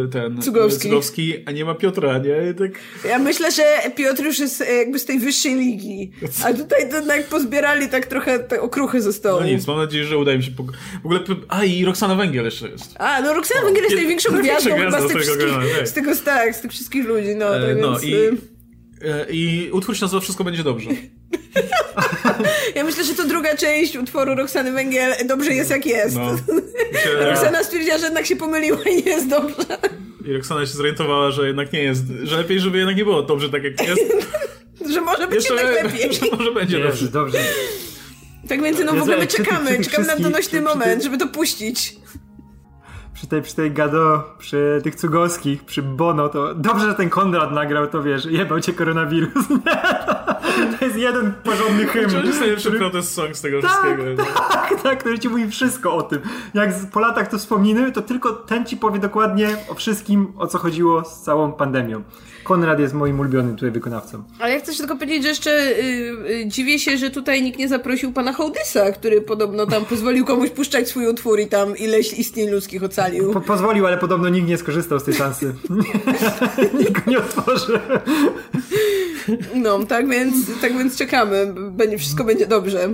[0.03, 0.83] yy, ten Cugowski.
[0.89, 2.55] Cugowski, a nie ma Piotra, nie?
[2.55, 2.71] Tak,
[3.11, 3.63] Ja myślę, że
[3.97, 6.13] Piotr już jest e, jakby z tej wyższej ligi.
[6.45, 9.41] A tutaj to jednak pozbierali tak trochę te okruchy ze stołu.
[9.41, 10.51] no nic, mam nadzieję, że uda mi się...
[10.51, 11.21] pog- W ogóle...
[11.49, 12.95] A, i Roxana Węgiel jeszcze jest.
[12.99, 15.89] A, no Roxana Węgiel jest największą gwiazdą chyba z tych tego wszystkich, tak.
[15.89, 18.05] z tego, tak, z tych wszystkich ludzi, no, E, tak no więc...
[18.05, 18.15] i,
[19.03, 20.91] e, i utwór się nazywa Wszystko będzie dobrze.
[22.75, 26.17] Ja myślę, że to druga część utworu Roxany Węgiel dobrze jest jak jest.
[26.17, 26.37] No.
[27.31, 29.65] Roxana stwierdziła, że jednak się pomyliła i nie jest dobrze.
[30.27, 33.49] I Roxana się zorientowała, że jednak nie jest, że lepiej, żeby jednak nie było dobrze
[33.51, 34.03] tak jak jest.
[34.95, 36.15] Że może być Jeszcze jednak lepiej.
[36.15, 37.09] że może będzie Jezu, dobrze.
[37.09, 37.39] dobrze.
[38.49, 41.97] Tak więc no w ogóle my czekamy, czekamy na donośny moment, żeby to puścić.
[43.15, 47.53] Przy tej, przy tej Gado, przy tych Cugowskich, przy Bono, to dobrze, że ten Konrad
[47.53, 49.45] nagrał, to wiesz, jebał cię koronawirus.
[50.79, 52.11] to jest jeden porządny hymn.
[52.11, 54.25] To jest najlepszy protest song z tego wszystkiego.
[54.51, 56.21] Tak, tak, który ci mówi wszystko o tym.
[56.55, 60.47] Jak z- po latach to wspominamy, to tylko ten ci powie dokładnie o wszystkim, o
[60.47, 62.03] co chodziło z całą pandemią.
[62.45, 64.23] Konrad jest moim ulubionym tutaj wykonawcą.
[64.39, 65.75] Ale ja chcę się tylko powiedzieć, że jeszcze y,
[66.31, 70.51] y, dziwię się, że tutaj nikt nie zaprosił pana Hołdysa, który podobno tam pozwolił komuś
[70.51, 73.33] puszczać swój utwór i tam ileś istnień ludzkich ocalił.
[73.33, 75.55] Po pozwolił, ale podobno nikt nie skorzystał z tej szansy.
[76.79, 77.81] nikt go nie otworzy.
[79.55, 81.55] No, tak więc, tak więc czekamy.
[81.71, 82.89] Będzie, wszystko będzie dobrze.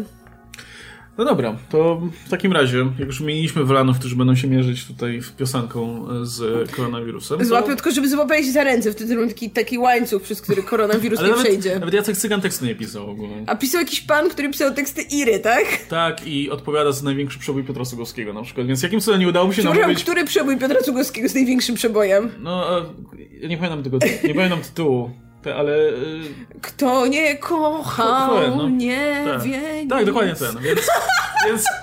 [1.18, 5.20] No dobra, to w takim razie, jak już mieliśmy Wlanów, którzy będą się mierzyć tutaj
[5.20, 7.38] w piosenką z koronawirusem.
[7.38, 10.62] to- Złapią tylko, żeby złapali się za ręce, wtedy robią taki, taki łańcuch, przez który
[10.62, 11.78] koronawirus Ale nie nawet, przejdzie.
[11.78, 13.44] nawet Jacek Cygan tekstu nie pisał ogólnie.
[13.46, 15.64] A pisał jakiś pan, który pisał teksty Iry, tak?
[15.88, 19.48] Tak, i odpowiada za największy przebój Piotra Sugowskiego na przykład, więc jakim cudem nie udało
[19.48, 20.02] mi się namówić...
[20.02, 22.30] który przebój Piotra Cugowskiego z największym przebojem?
[22.40, 22.84] No, e,
[23.40, 25.10] ja nie pamiętam tego, nie pamiętam tytułu,
[25.46, 25.72] te, ale...
[25.88, 25.92] e,
[26.62, 28.68] Kto nie kochał, Ko- no.
[28.68, 29.42] nie tak.
[29.42, 30.80] wie Tak, dokładnie ten, więc...
[31.46, 31.64] więc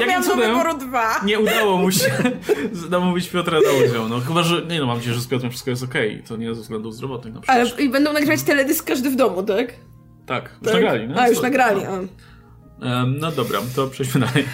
[0.00, 1.20] Ja jakim cudem wyboru dwa.
[1.24, 2.10] nie udało mu się
[2.90, 4.08] namówić Piotra na udział.
[4.08, 4.62] No chyba, że...
[4.66, 6.22] Nie no, mam nadzieję, że z Piotrem wszystko jest okej.
[6.28, 7.58] To nie ze względów zdrowotnych na przykład.
[7.58, 9.72] Ale i będą nagrywać teledysk każdy w domu, tak?
[10.26, 10.74] Tak, już tak?
[10.74, 11.20] nagrali, no?
[11.20, 11.82] A, już nagrali.
[11.84, 11.90] no.
[11.90, 12.27] A.
[12.82, 14.44] Em, no dobra, to przejdźmy dalej.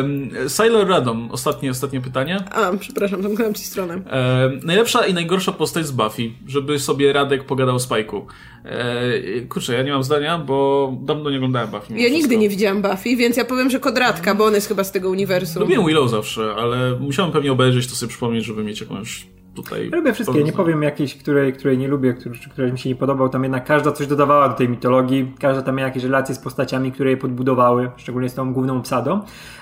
[0.00, 2.44] Um, Sailor Radom, ostatnie, ostatnie pytanie.
[2.50, 3.94] A, przepraszam, zamknąłem ci stronę.
[3.94, 8.22] Em, najlepsza i najgorsza postać z Buffy, żeby sobie Radek pogadał z Spike'u.
[8.64, 11.98] E, kurczę, ja nie mam zdania, bo dawno nie oglądałem Buffy.
[11.98, 14.92] Ja nigdy nie widziałam Buffy, więc ja powiem, że Kodratka, bo on jest chyba z
[14.92, 15.62] tego uniwersum.
[15.62, 19.26] Lubię Willow zawsze, ale musiałem pewnie obejrzeć to sobie przypomnieć, żeby mieć jakąś
[19.62, 19.90] tutaj...
[19.90, 22.96] Lubię wszystkie, nie powiem jakiejś, której, której nie lubię, który, czy której mi się nie
[22.96, 23.28] podobał.
[23.28, 26.92] Tam jednak każda coś dodawała do tej mitologii, każda tam miała jakieś relacje z postaciami,
[26.92, 29.20] które je podbudowały, szczególnie z tą główną obsadą.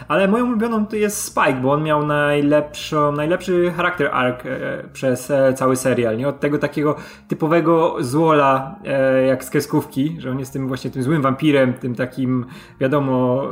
[0.09, 5.31] Ale moją ulubioną to jest Spike, bo on miał najlepszą, najlepszy charakter arc e, przez
[5.31, 6.17] e, cały serial.
[6.17, 6.97] Nie od tego takiego
[7.29, 11.95] typowego złola, e, jak z kreskówki, że on jest tym właśnie tym złym wampirem, tym
[11.95, 12.45] takim,
[12.81, 13.49] wiadomo,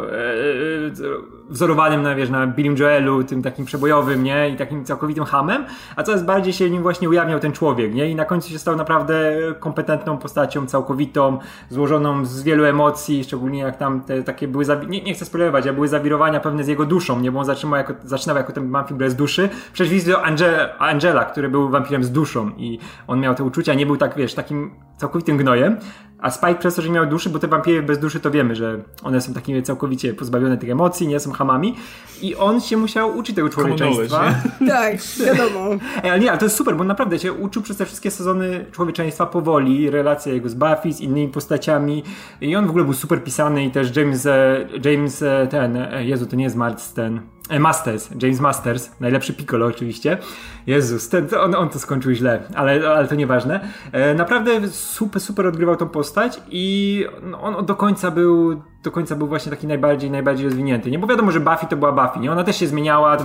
[1.49, 4.49] wzorowanym na, wiesz, na Billim Joelu, tym takim przebojowym, nie?
[4.49, 5.65] I takim całkowitym hamem,
[5.97, 8.11] a coraz bardziej się nim właśnie ujawniał ten człowiek, nie?
[8.11, 13.77] I na końcu się stał naprawdę kompetentną postacią, całkowitą, złożoną z wielu emocji, szczególnie jak
[13.77, 16.87] tam te takie były, zawi- nie, nie chcę spoilerować, ale były zawirowania pewne z jego
[16.87, 17.33] duszą, nie?
[17.33, 21.49] Bo on zaczynał jako, zaczynał jako ten wampir bez duszy, przeciwieństwie do Ange- Angela, który
[21.49, 25.37] był wampirem z duszą i on miał te uczucia, nie był tak, wiesz, takim całkowitym
[25.37, 25.77] gnojem,
[26.25, 28.57] a Spike przez to, że nie miał duszy, bo te wampiry bez duszy to wiemy,
[28.57, 31.77] że one są takie całkowicie pozbawione tych emocji, nie są hamami
[32.23, 34.25] i on się musiał uczyć tego człowieczeństwa.
[34.69, 35.71] Tak, wiadomo.
[36.03, 38.67] Ej, ale nie, ale to jest super, bo naprawdę się uczył przez te wszystkie sezony
[38.73, 42.03] człowieczeństwa powoli, relacja jego z Buffy, z innymi postaciami
[42.41, 46.05] i on w ogóle był super pisany i też James, e, James e, ten, e,
[46.05, 50.19] Jezu, to nie jest Marsden, e, Masters, James Masters, najlepszy Piccolo oczywiście.
[50.67, 53.61] Jezus, ten, on, on to skończył źle, ale, ale to nieważne.
[53.93, 59.17] E, naprawdę super, super odgrywał tą postać i no, on do końca był do końca
[59.17, 60.99] był właśnie taki najbardziej, najbardziej rozwinięty, nie?
[60.99, 62.33] Bo wiadomo, że Buffy to była Buffy, nie?
[62.33, 63.17] Ona też się zmieniała,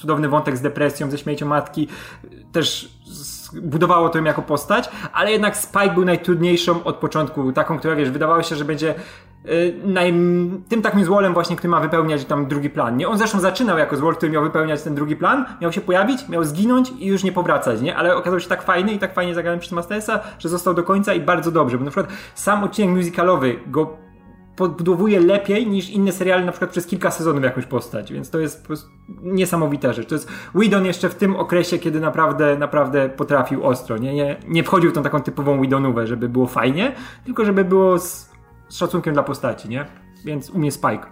[0.00, 1.88] cudowny wątek z depresją, ze śmiercią matki,
[2.52, 7.78] też z- budowało to ją jako postać, ale jednak Spike był najtrudniejszą od początku, taką,
[7.78, 8.94] która, wiesz, wydawało się, że będzie
[9.46, 10.14] y, naj,
[10.68, 13.08] tym takim złolem właśnie, który ma wypełniać tam drugi plan, nie?
[13.08, 16.44] On zresztą zaczynał jako złol, który miał wypełniać ten drugi plan, miał się pojawić, miał
[16.44, 17.96] zginąć i już nie powracać, nie?
[17.96, 21.14] Ale okazał się tak fajny i tak fajnie zagrany przez Mastersa, że został do końca
[21.14, 24.07] i bardzo dobrze, bo na przykład sam odcinek musicalowy go
[24.58, 28.68] podbudowuje lepiej niż inne seriale na przykład przez kilka sezonów jakąś postać, więc to jest
[28.68, 28.74] po
[29.22, 30.08] niesamowita rzecz.
[30.08, 34.64] To jest Whedon jeszcze w tym okresie, kiedy naprawdę, naprawdę potrafił ostro, nie, nie, nie
[34.64, 36.92] wchodził w tą taką typową Whedonówę, żeby było fajnie,
[37.24, 38.28] tylko żeby było z
[38.68, 39.86] z szacunkiem dla postaci, nie?
[40.24, 41.06] Więc u mnie Spike.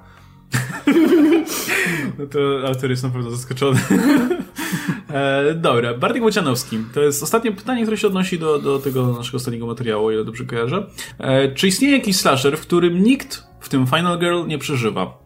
[2.19, 3.81] No to autor jest naprawdę zaskoczony.
[5.11, 6.79] e, dobra, Bartek Bocianowski.
[6.95, 10.45] To jest ostatnie pytanie, które się odnosi do, do tego naszego ostatniego materiału, ile dobrze
[10.45, 10.87] kojarzę.
[11.19, 15.19] E, czy istnieje jakiś slasher, w którym nikt, w tym Final Girl, nie przeżywa?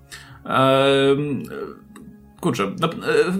[0.46, 1.16] E,
[2.40, 2.68] Kurczę, e,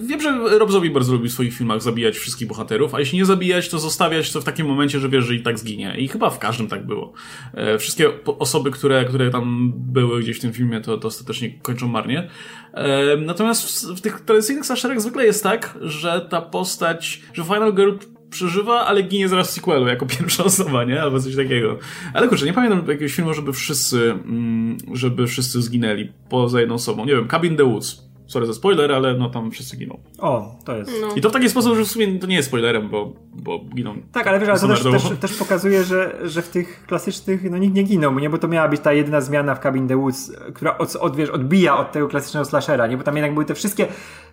[0.07, 3.25] wiem, że Rob Zombie bardzo lubi w swoich filmach zabijać wszystkich bohaterów, a jeśli nie
[3.25, 5.95] zabijać, to zostawiać to w takim momencie, że wiesz, że i tak zginie.
[5.99, 7.13] I chyba w każdym tak było.
[7.55, 11.89] E, wszystkie osoby, które, które tam były gdzieś w tym filmie, to, to ostatecznie kończą
[11.89, 12.29] marnie.
[12.75, 17.75] E, natomiast w, w tych tradycyjnych slasherach zwykle jest tak, że ta postać, że Final
[17.75, 17.93] Girl
[18.31, 21.03] przeżywa, ale ginie zaraz w sequelu jako pierwsza osoba, nie?
[21.03, 21.79] Albo coś takiego.
[22.15, 27.05] Ale kurczę, nie pamiętam jakiegoś filmu, żeby wszyscy, mm, żeby wszyscy zginęli poza jedną osobą.
[27.05, 29.99] Nie wiem, Cabin the Woods sorry za spoiler, ale no tam wszyscy giną.
[30.19, 30.93] O, to jest.
[31.01, 31.09] No.
[31.17, 33.95] I to w taki sposób, że w sumie to nie jest spoilerem, bo, bo giną.
[34.13, 37.59] Tak, ale wiesz, ale to też, też, też, pokazuje, że, że w tych klasycznych no
[37.59, 38.31] nikt nie ginął, nie?
[38.31, 41.31] Bo to miała być ta jedyna zmiana w Cabin the Woods, która od, od, wiesz,
[41.31, 42.97] odbija od tego klasycznego slashera, nie?
[42.97, 43.87] Bo tam jednak były te wszystkie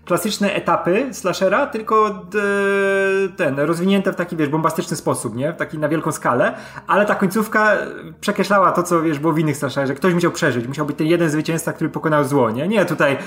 [0.05, 2.25] klasyczne etapy slashera, tylko
[3.37, 5.53] ten, rozwinięte w taki, wiesz, bombastyczny sposób, nie?
[5.53, 6.53] W taki na wielką skalę,
[6.87, 7.77] ale ta końcówka
[8.21, 11.07] przekreślała to, co, wiesz, było w innych slasherach, że ktoś musiał przeżyć, musiał być ten
[11.07, 12.67] jeden zwycięzca, który pokonał zło, nie?
[12.67, 13.17] Nie, tutaj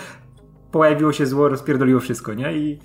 [0.72, 2.56] pojawiło się zło, rozpierdoliło wszystko, nie?
[2.56, 2.78] I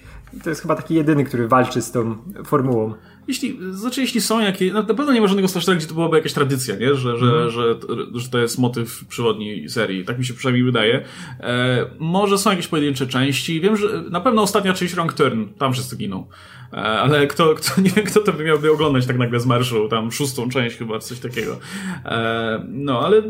[0.43, 2.93] to jest chyba taki jedyny, który walczy z tą formułą.
[3.27, 6.17] Jeśli, znaczy jeśli są jakieś, no, na pewno nie ma żadnego slashera, gdzie to byłaby
[6.17, 6.95] jakaś tradycja, nie?
[6.95, 7.49] Że, że, mm.
[7.49, 7.75] że,
[8.13, 10.05] że to jest motyw przewodni serii.
[10.05, 11.05] Tak mi się przynajmniej wydaje.
[11.39, 13.61] E, może są jakieś pojedyncze części.
[13.61, 16.27] Wiem, że na pewno ostatnia część Wrong Turn, tam wszyscy giną.
[16.73, 19.89] E, ale kto, kto, nie wiem, kto to by miałby oglądać tak nagle z marszu,
[19.89, 21.57] tam szóstą część chyba, coś takiego.
[22.05, 23.21] E, no, ale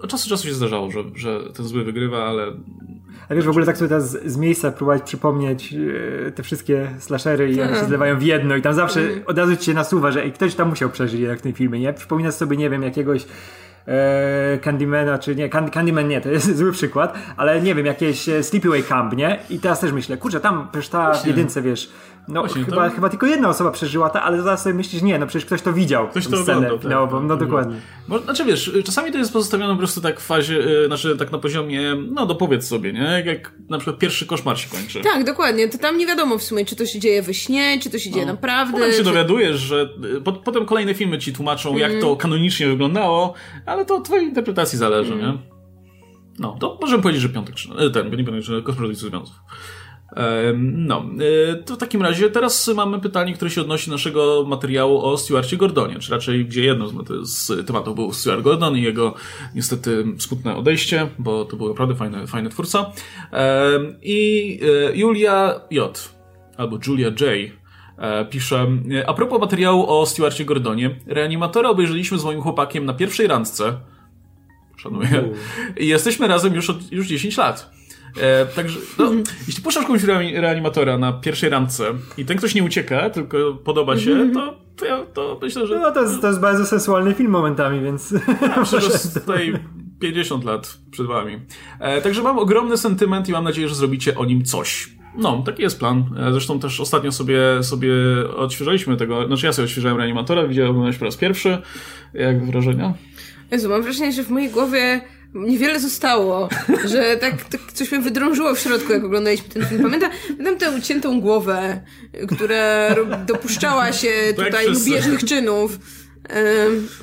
[0.00, 2.52] od czasu do czasu się zdarzało, że, że ten zły wygrywa, ale
[3.28, 5.74] a wiesz, w ogóle tak sobie teraz z miejsca próbować przypomnieć
[6.26, 9.22] e, te wszystkie slashery i one się zlewają w jedno i tam zawsze mhm.
[9.26, 11.80] od razu ci się nasuwa, że ej, ktoś tam musiał przeżyć jednak w tym filmie,
[11.80, 11.92] nie?
[11.92, 13.26] Przypominasz sobie, nie wiem, jakiegoś
[13.86, 18.42] e, Candymana, czy nie, Candyman nie, to jest zły przykład, ale nie wiem, jakieś e,
[18.42, 19.38] Sleepaway Camp, nie?
[19.50, 21.30] I teraz też myślę, kurczę, tam przecież ta Właśnie.
[21.30, 21.90] jedynce, wiesz,
[22.28, 22.94] no Właśnie, chyba, to...
[22.94, 25.72] chyba tylko jedna osoba przeżyła to, ale zaraz sobie myślisz, nie, no przecież ktoś to
[25.72, 26.08] widział.
[26.08, 27.76] Ktoś to scenę oglądał, tak, no, bo, no dokładnie.
[28.08, 31.32] Bo, znaczy wiesz, czasami to jest pozostawione po prostu tak w fazie, yy, znaczy tak
[31.32, 33.00] na poziomie, no dopowiedz sobie, nie?
[33.00, 35.00] Jak, jak na przykład pierwszy koszmar się kończy.
[35.00, 35.68] Tak, dokładnie.
[35.68, 38.10] To tam nie wiadomo w sumie, czy to się dzieje we śnie, czy to się
[38.10, 38.32] dzieje no.
[38.32, 38.72] naprawdę.
[38.72, 39.04] Potem się czy...
[39.04, 41.80] dowiadujesz, że y, po, potem kolejne filmy ci tłumaczą, mm.
[41.80, 42.16] jak to mhm.
[42.16, 43.34] kanonicznie wyglądało,
[43.66, 45.26] ale to od twojej interpretacji zależy, mm.
[45.26, 45.38] nie?
[46.38, 47.54] No, to możemy powiedzieć, że piątek,
[47.92, 49.40] ten, nie pamiętam, że kosmos związków.
[50.58, 51.04] No,
[51.50, 55.18] e, to w takim razie teraz mamy pytanie, które się odnosi do naszego materiału o
[55.18, 56.88] Stuarcie Gordonie, czy raczej gdzie jedno
[57.22, 59.14] z tematów był Stuart Gordon i jego
[59.54, 62.92] niestety smutne odejście, bo to był naprawdę fajny, fajny twórca.
[64.02, 66.14] I e, Julia J.
[66.56, 67.22] albo Julia J.
[67.98, 68.66] E, pisze,
[69.06, 73.80] a propos materiału o Stuarcie Gordonie, reanimatora obejrzeliśmy z moim chłopakiem na pierwszej randce.
[74.76, 75.28] Szanuję.
[75.76, 77.70] I jesteśmy razem już od już 10 lat.
[78.20, 79.10] E, także, no,
[79.46, 80.02] jeśli puszczasz komuś
[80.34, 81.84] reanimatora na pierwszej randce
[82.18, 84.34] i ten ktoś nie ucieka, tylko podoba się, mhm.
[84.34, 85.80] to, to, ja, to myślę, że...
[85.80, 88.14] No to jest, to jest bardzo sensualny film momentami, więc...
[88.56, 89.54] Ja że tutaj
[90.00, 91.40] 50 lat przed wami.
[91.80, 94.90] E, także mam ogromny sentyment i mam nadzieję, że zrobicie o nim coś.
[95.16, 96.04] No, taki jest plan.
[96.18, 97.92] E, zresztą też ostatnio sobie, sobie
[98.36, 101.58] odświeżaliśmy tego, znaczy ja sobie odświeżałem reanimatora, widziałem go po raz pierwszy.
[102.14, 102.94] Jak wrażenia?
[103.50, 105.00] Jezu, mam wrażenie, że w mojej głowie
[105.34, 106.48] niewiele zostało,
[106.92, 109.82] że tak, tak coś mnie wydrążyło w środku, jak oglądaliśmy ten film.
[109.82, 111.80] Pamiętam, pamiętam tę uciętą głowę,
[112.28, 115.78] która dopuszczała się tutaj lubieżnych czynów.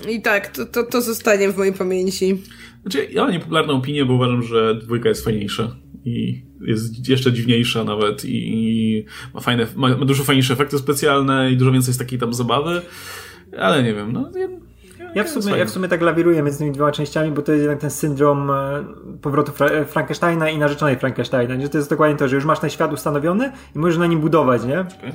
[0.09, 2.37] I tak, to, to, to zostanie w mojej pamięci.
[2.81, 7.83] Znaczy, ja mam niepopularną opinię, bo uważam, że dwójka jest fajniejsza i jest jeszcze dziwniejsza
[7.83, 11.99] nawet i, i ma fajne, ma, ma dużo fajniejsze efekty specjalne i dużo więcej jest
[11.99, 12.81] takiej tam zabawy,
[13.57, 14.47] ale nie wiem, no ja
[15.23, 17.79] w, sumie, ja w sumie tak lawiruję między tymi dwoma częściami, bo to jest jednak
[17.79, 18.83] ten syndrom e,
[19.21, 21.61] powrotu Fra Frankensteina i narzeczonej Frankensteina.
[21.61, 24.19] Że to jest dokładnie to, że już masz ten świat ustanowiony i możesz na nim
[24.19, 24.79] budować, nie?
[24.79, 25.13] Okay.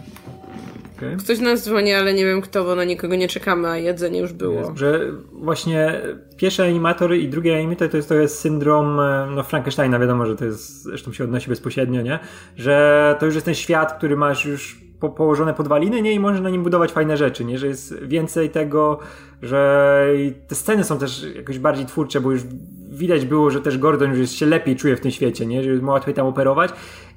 [0.96, 1.16] Okay.
[1.16, 4.32] Ktoś nas dzwoni, ale nie wiem kto, bo na nikogo nie czekamy, a jedzenie już
[4.32, 4.72] było.
[4.76, 5.00] Że
[5.32, 6.00] właśnie
[6.36, 10.36] pierwszy animator i drugi animator to jest, to jest syndrom e, no Frankensteina, wiadomo, że
[10.36, 12.18] to jest, zresztą się odnosi bezpośrednio, nie?
[12.56, 16.12] Że to już jest ten świat, który masz już po, położone podwaliny, nie?
[16.12, 17.58] I możesz na nim budować fajne rzeczy, nie?
[17.58, 18.98] Że jest więcej tego,
[19.42, 20.08] że
[20.48, 22.42] te sceny są też jakoś bardziej twórcze, bo już
[22.90, 25.62] widać było, że też Gordon już się lepiej czuje w tym świecie, nie?
[25.62, 26.70] Że ma łatwiej tam operować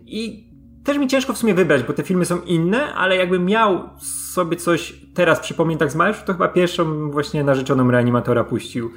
[0.06, 0.50] i
[0.84, 3.90] też mi ciężko w sumie wybrać, bo te filmy są inne, ale jakbym miał
[4.34, 8.92] sobie coś teraz przypomnieć tak z marszu, to chyba pierwszą właśnie narzeczoną reanimatora puścił,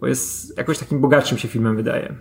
[0.00, 2.14] bo jest jakoś takim bogatszym się filmem wydaje.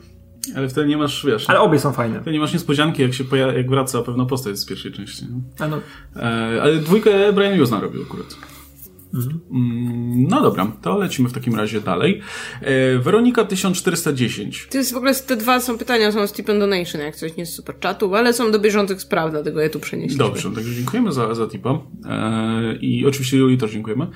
[0.55, 1.49] Ale wtedy nie masz, wiesz...
[1.49, 2.15] Ale obie są fajne.
[2.15, 5.25] Wtedy nie masz niespodzianki, jak się poja- jak wraca pewna postać z pierwszej części.
[5.59, 5.79] A no.
[6.15, 8.35] E, ale dwójkę Brian Usna robił akurat.
[9.13, 12.21] Mm, No dobra, to lecimy w takim razie dalej.
[12.61, 14.67] E, Weronika 1410.
[14.71, 17.53] To jest w ogóle, te dwa są pytania, są Stipend Donation, jak coś nie z
[17.55, 20.25] super czatu, ale są do bieżących spraw, dlatego je tu przenieśliśmy.
[20.25, 21.79] Dobrze, także dziękujemy za, za tipa.
[22.09, 24.07] E, I oczywiście Julii też dziękujemy.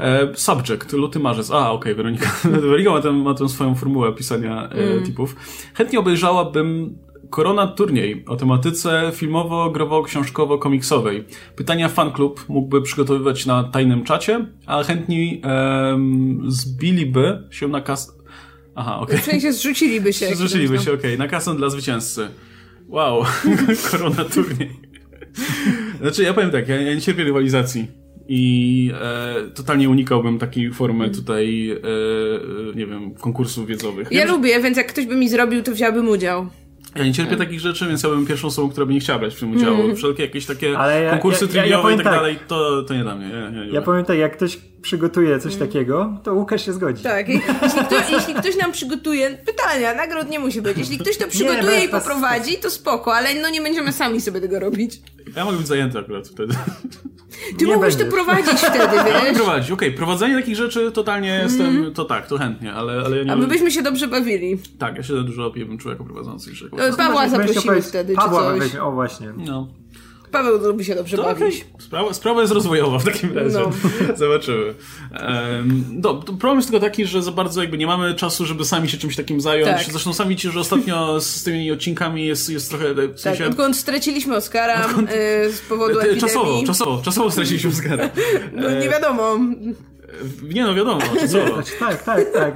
[0.00, 1.50] E, subject, luty, marzec.
[1.50, 2.30] A, okej, Weronika.
[2.44, 5.36] Weronika ma, tę, ma tę swoją formułę pisania e, tipów.
[5.74, 6.98] Chętnie obejrzałabym
[7.30, 11.24] Korona Turniej o tematyce filmowo-growo-książkowo-komiksowej.
[11.56, 18.16] Pytania fanklub mógłby przygotowywać na tajnym czacie, a chętni em, zbiliby się na kas...
[18.74, 19.18] Aha, okej.
[19.18, 20.34] W sensie zrzuciliby się.
[20.34, 22.28] Zrzuciliby się, okej, na kasę dla zwycięzcy.
[22.88, 23.24] Wow,
[23.90, 24.70] korona turniej.
[26.00, 27.86] Znaczy, ja powiem tak, ja, ja nie cierpię rywalizacji.
[28.28, 31.78] I e, totalnie unikałbym takiej formy tutaj, e, e,
[32.76, 34.08] nie wiem, konkursów wiedzowych.
[34.10, 36.46] Ja że- lubię, więc jak ktoś by mi zrobił, to wziąłbym udział.
[36.98, 39.34] Ja nie cierpię takich rzeczy, więc ja bym pierwszą osobą, która by nie chciała brać
[39.34, 39.94] w tym udziału.
[39.96, 42.14] Wszelkie jakieś takie ja- konkursy ja- ja- ja i tak, tak.
[42.14, 43.26] dalej, to, to nie dla mnie.
[43.28, 47.02] Nie, nie, nie Ja powiem tak, jak ktoś przygotuje coś takiego, to Łukasz się zgodzi.
[47.02, 50.78] Tak, jeśli ktoś, jeśli ktoś nam przygotuje pytania, nagród nie musi być.
[50.78, 54.40] Jeśli ktoś to przygotuje bez- i poprowadzi, to spoko, ale no nie będziemy sami sobie
[54.40, 55.00] tego robić.
[55.36, 56.54] Ja mogę być zajęty akurat wtedy.
[57.58, 59.36] Ty Nie mógłbyś to prowadzić wtedy, Ja mogę wiesz?
[59.36, 59.70] prowadzić.
[59.70, 63.36] Okej, prowadzenie takich rzeczy totalnie jestem, to tak, to chętnie, ale, ale ja nie A
[63.36, 64.58] my byśmy się dobrze bawili.
[64.78, 66.50] Tak, ja się dużo lepiej bym czuł jako prowadzący
[66.96, 68.58] Pawła zaprosimy wtedy, czy Pawła coś.
[68.60, 69.32] weźmie, o właśnie.
[69.36, 69.68] No.
[70.36, 71.42] Paweł lubi się dobrze To bawić.
[71.42, 71.64] okej.
[71.78, 73.58] Sprawa, sprawa jest rozwojowa w takim razie.
[73.58, 73.70] No.
[74.16, 74.74] Zobaczymy.
[75.12, 78.88] Um, to problem jest tylko taki, że za bardzo jakby nie mamy czasu, żeby sami
[78.88, 79.76] się czymś takim zająć.
[79.76, 79.90] Tak.
[79.92, 83.46] Zresztą sami ci, że ostatnio z tymi odcinkami jest, jest trochę w Tak, sensie...
[83.46, 86.20] odkąd straciliśmy Oscara e, z powodu epidemii.
[86.20, 88.10] Czasowo, czasowo, czasowo straciliśmy zgodę.
[88.52, 89.38] No nie wiadomo.
[90.42, 91.00] Nie no, wiadomo.
[91.26, 92.54] Znaczy, tak, tak, tak.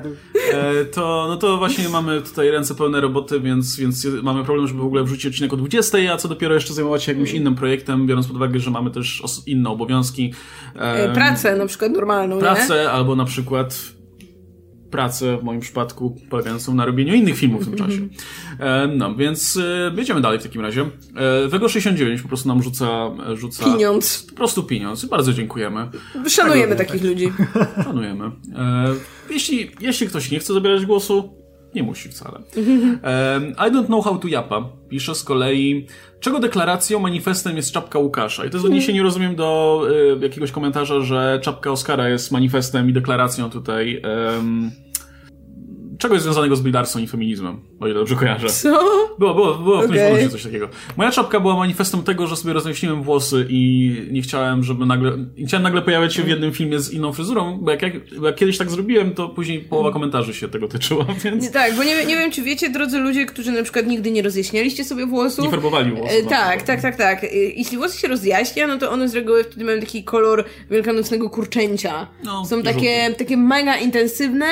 [0.52, 4.80] E, to, no to właśnie mamy tutaj ręce pełne roboty, więc, więc mamy problem, żeby
[4.80, 8.06] w ogóle wrzucić odcinek o 20, a co dopiero jeszcze zajmować się jakimś innym projektem,
[8.06, 10.34] biorąc pod uwagę, że mamy też inne obowiązki.
[10.76, 12.42] E, Pracę na przykład normalną, nie?
[12.42, 13.99] pracę, albo na przykład
[14.90, 18.08] pracę w moim przypadku polegającą na robieniu innych filmów w tym czasie.
[18.58, 20.80] E, no, więc e, jedziemy dalej w takim razie.
[21.16, 24.26] E, Wego 69 po prostu nam rzuca, rzuca Pieniądz.
[24.30, 25.04] po prostu pieniądz.
[25.04, 25.88] Bardzo dziękujemy.
[26.28, 27.32] Szanujemy takich ludzi.
[27.84, 28.30] Szanujemy.
[29.30, 31.39] Jeśli, jeśli ktoś nie chce zabierać głosu,
[31.74, 32.38] nie musi wcale.
[33.52, 34.68] I don't know how to japa.
[34.88, 35.86] Pisze z kolei,
[36.20, 38.44] czego deklaracją, manifestem jest czapka Łukasza.
[38.44, 39.82] I to jest odniesienie, rozumiem, do
[40.20, 44.02] e, jakiegoś komentarza, że czapka Oscara jest manifestem i deklaracją tutaj.
[46.00, 48.48] Czegoś związanego z Brie Larson i feminizmem, o ile dobrze kojarzę.
[48.48, 48.70] Co?
[49.18, 49.98] Było, było, było w Okej.
[49.98, 50.12] okay.
[50.12, 50.28] okay.
[50.28, 50.68] coś takiego.
[50.96, 55.46] Moja czapka była manifestem tego, że sobie rozjaśniłem włosy i nie chciałem, żeby nagle, nie
[55.46, 58.36] chciałem nagle pojawiać się w jednym filmie z inną fryzurą, bo jak, jak, bo jak
[58.36, 62.06] kiedyś tak zrobiłem, to później połowa komentarzy się tego tyczyła, więc Nie, tak, bo nie,
[62.06, 65.44] nie wiem, czy wiecie, drodzy ludzie, którzy na przykład nigdy nie rozjaśnialiście sobie włosów.
[65.44, 66.18] nie farbowali włosów.
[66.26, 67.24] E, tak, tak, tak, tak.
[67.24, 71.30] E, Jeśli włosy się rozjaśnia, no to one z reguły wtedy mają taki kolor wielkanocnego
[71.30, 72.06] kurczęcia.
[72.24, 74.46] No, są takie, takie mega intensywne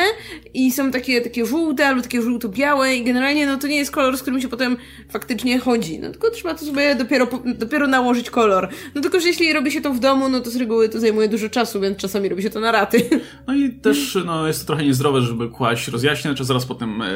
[0.55, 4.17] i są takie, takie żółte albo takie żółto-białe i generalnie no to nie jest kolor,
[4.19, 4.77] z którym się potem
[5.11, 5.99] faktycznie chodzi.
[5.99, 8.69] No tylko trzeba to sobie dopiero, dopiero nałożyć kolor.
[8.95, 11.29] No tylko, że jeśli robi się to w domu, no to z reguły to zajmuje
[11.29, 13.03] dużo czasu, więc czasami robi się to na raty.
[13.47, 17.07] No i też no, jest to trochę niezdrowe, żeby kłaść rozjaśniać, czy zaraz potem, e,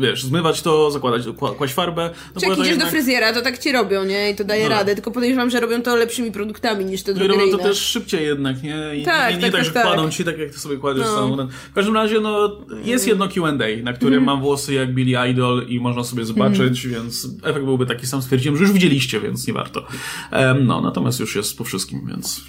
[0.00, 2.10] wiesz, zmywać to, zakładać, kła- kłaść farbę.
[2.34, 4.30] No Czy jak idziesz jednak- do fryzjera, to tak ci robią, nie?
[4.30, 4.68] I to daje No.
[4.70, 4.94] radę.
[4.94, 8.26] Tylko podejrzewam, że robią to lepszymi produktami niż te No i robią to też szybciej
[8.26, 8.76] jednak, nie?
[8.96, 9.86] I Tak, nie, nie tak, tak, tak, że tak.
[9.86, 11.14] kładą ci tak, jak ty sobie kładziesz No.
[11.14, 11.48] samochodem.
[11.70, 14.24] W każdym razie, no, jest jedno Q&A, na którym Mhm.
[14.36, 18.22] mam włosy jak Billy Idol i można sobie zobaczyć, więc efekt byłby taki sam.
[18.22, 19.86] Stwierdziłem, że już widzieliście, więc nie warto.
[20.30, 22.40] Em, no, natomiast już jest po wszystkim, więc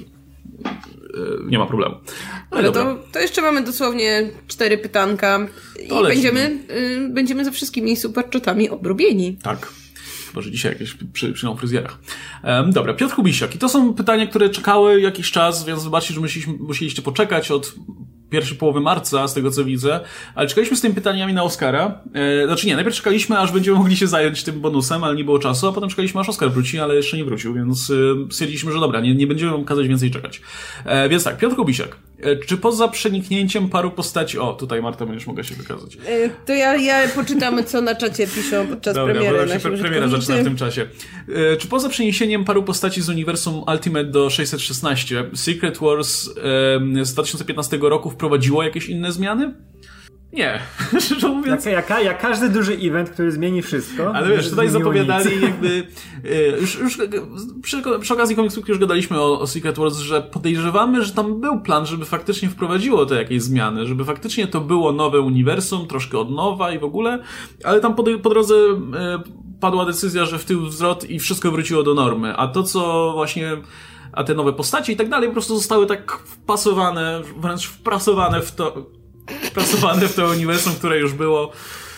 [0.65, 1.95] e, nie ma problemu.
[2.51, 6.07] No Ale to, to jeszcze mamy dosłownie cztery pytanka i lecimy.
[6.07, 9.37] będziemy, y, będziemy ze wszystkimi superchatami obrobieni.
[9.43, 9.67] Tak.
[10.27, 11.99] Chyba, że dzisiaj jakieś przy, przy fryzjerach.
[12.43, 13.55] Um, dobra, Piotr Kubisiak.
[13.55, 16.21] I to są pytania, które czekały jakiś czas, więc zobaczcie, że
[16.59, 17.75] musieliście poczekać od
[18.33, 19.99] pierwszej połowy marca, z tego co widzę,
[20.35, 22.01] ale czekaliśmy z tymi pytaniami na Oscara.
[22.13, 25.39] E, znaczy nie, najpierw czekaliśmy, aż będziemy mogli się zająć tym bonusem, ale nie było
[25.39, 27.93] czasu, a potem czekaliśmy, aż Oscar wróci, ale jeszcze nie wrócił, więc e,
[28.31, 30.41] stwierdziliśmy, że dobra, nie, nie będziemy kazać więcej czekać.
[30.85, 31.97] E, więc tak, Piotr Kubisiak.
[32.23, 34.39] E, czy poza przeniknięciem paru postaci...
[34.39, 35.95] O, tutaj Marta będziesz mogła się wykazać.
[35.95, 39.47] Y, To ja, ja poczytam, co na czacie piszą podczas Dobra, premiery.
[39.53, 40.87] bo się premiera zaczyna w tym czasie.
[41.53, 46.29] E, czy poza przeniesieniem paru postaci z uniwersum Ultimate do 616, Secret Wars
[47.03, 49.53] z 2015 roku wprowadziło jakieś inne zmiany?
[50.33, 50.59] Nie.
[51.05, 51.65] Szczerze mówiąc.
[51.65, 54.15] Jak, jak, jak każdy duży event, który zmieni wszystko.
[54.15, 55.41] Ale wiesz, tutaj zapowiadali nic.
[55.41, 55.87] jakby,
[56.25, 56.97] e, już, już
[57.61, 61.61] przy, przy okazji komiksów już gadaliśmy o, o Secret Wars, że podejrzewamy, że tam był
[61.61, 66.31] plan, żeby faktycznie wprowadziło te jakieś zmiany, żeby faktycznie to było nowe uniwersum, troszkę od
[66.31, 67.23] nowa i w ogóle,
[67.63, 69.19] ale tam po, po drodze e,
[69.59, 73.57] padła decyzja, że w tył wzrot i wszystko wróciło do normy, a to co właśnie
[74.13, 78.51] a te nowe postacie i tak dalej po prostu zostały tak wpasowane, wręcz wprasowane w
[78.51, 78.85] to,
[79.43, 81.51] wprasowane w to uniwersum, które już było,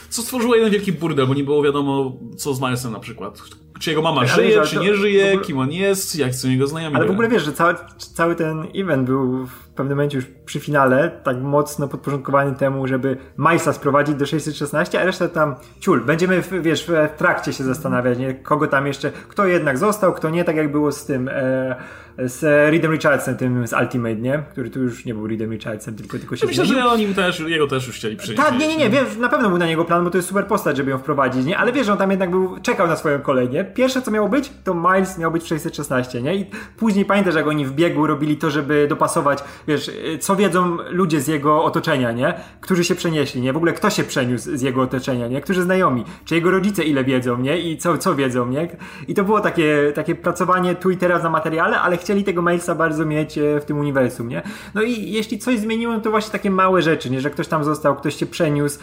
[0.10, 3.42] co stworzyło jeden wielki burdel, bo nie było wiadomo, co z Milesem na przykład.
[3.80, 6.50] Czy jego mama Ale żyje, wiesz, czy nie żyje, ogóle- kim on jest, jak są
[6.50, 6.96] jego znajomi.
[6.96, 11.12] Ale w ogóle wiesz, że cały, cały ten event był pewnym momencie już przy finale
[11.24, 16.02] tak mocno podporządkowany temu, żeby Milesa sprowadzić do 616, a reszta tam ciul.
[16.02, 18.34] Będziemy, w, wiesz, w trakcie się zastanawiać, nie?
[18.34, 21.76] kogo tam jeszcze, kto jednak został, kto nie, tak jak było z tym, e,
[22.18, 24.44] z Reedem Richardsem, tym z Ultimate, nie?
[24.52, 26.84] Który tu już nie był Reedem Richardsem, tylko, tylko się Myślę, zmienił.
[26.84, 28.42] że oni też, jego też już chcieli przyjść.
[28.42, 30.48] Tak, nie, nie, nie, wiem, na pewno był na niego plan, bo to jest super
[30.48, 31.58] postać, żeby ją wprowadzić, nie?
[31.58, 33.64] Ale wiesz, że on tam jednak był, czekał na swoją kolej, nie?
[33.64, 36.36] Pierwsze, co miało być, to Miles miał być w 616, nie?
[36.36, 36.46] I
[36.78, 41.22] później pamiętasz, jak oni w biegu robili to, żeby dopasować, wiesz, y, co wiedzą ludzie
[41.22, 42.34] z jego otoczenia, nie?
[42.62, 43.54] Którzy się przenieśli, nie?
[43.54, 45.42] W ogóle kto się przeniósł z jego otoczenia, nie?
[45.42, 47.60] Którzy znajomi, czy jego rodzice ile wiedzą, nie?
[47.60, 48.78] I co, co wiedzą, nie?
[49.08, 52.76] I to było takie, takie pracowanie tu i teraz na materiale, ale chcieli tego Milesa
[52.76, 54.42] bardzo mieć e, w tym uniwersum, nie?
[54.74, 57.22] No i jeśli coś zmieniło, to właśnie takie małe rzeczy, nie?
[57.22, 58.80] Że ktoś tam został, ktoś się przeniósł,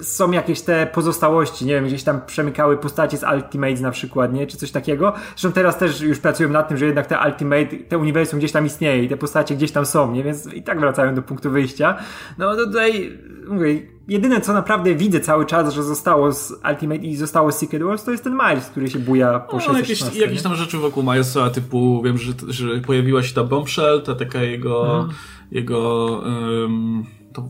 [0.00, 4.46] są jakieś te pozostałości, nie wiem, gdzieś tam przemykały postacie z Ultimates na przykład, nie?
[4.46, 5.12] Czy coś takiego.
[5.36, 8.66] Zresztą teraz też już pracują nad tym, że jednak te Ultimate, te uniwersum gdzieś tam
[8.66, 10.24] istnieje i te postacie gdzieś tam są, nie?
[10.24, 11.98] Więc i tak wracają do punktu wyjścia.
[12.38, 13.18] No to tutaj,
[13.48, 17.82] mówię, jedyne co naprawdę widzę cały czas, że zostało z Ultimate i zostało z Secret
[17.82, 20.04] Wars, to jest ten Miles, który się buja po No, 616.
[20.04, 24.14] jakieś, jakieś tam rzeczy wokół Milesa, typu wiem, że, że pojawiła się ta bombshell, ta
[24.14, 25.08] taka jego,
[25.50, 27.48] jego um, to,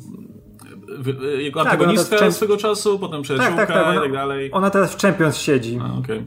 [1.38, 1.80] jego Tak,
[2.18, 4.50] czem- swego czasu, potem przyjaciółka tak, tak, tak, i tak dalej.
[4.52, 5.78] Ona teraz w Champions siedzi.
[5.82, 6.22] A, okej.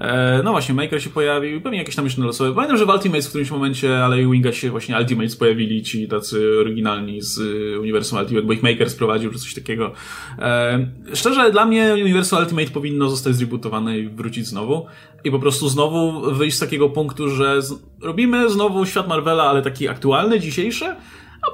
[0.00, 2.54] E, No właśnie, Maker się pojawił, pewnie jakieś tam jeszcze losowe.
[2.54, 6.08] Pamiętam, że w Ultimates w którymś momencie, ale i Winga się właśnie Ultimates pojawili, ci
[6.08, 9.92] tacy oryginalni z y, uniwersum Ultimate, bo ich Maker sprowadził, czy coś takiego.
[10.38, 14.86] E, Szczerze, dla mnie uniwersum Ultimate powinno zostać zrebootowane i wrócić znowu.
[15.24, 17.74] I po prostu znowu wyjść z takiego punktu, że z...
[18.02, 20.84] robimy znowu świat Marvela, ale taki aktualny, dzisiejszy,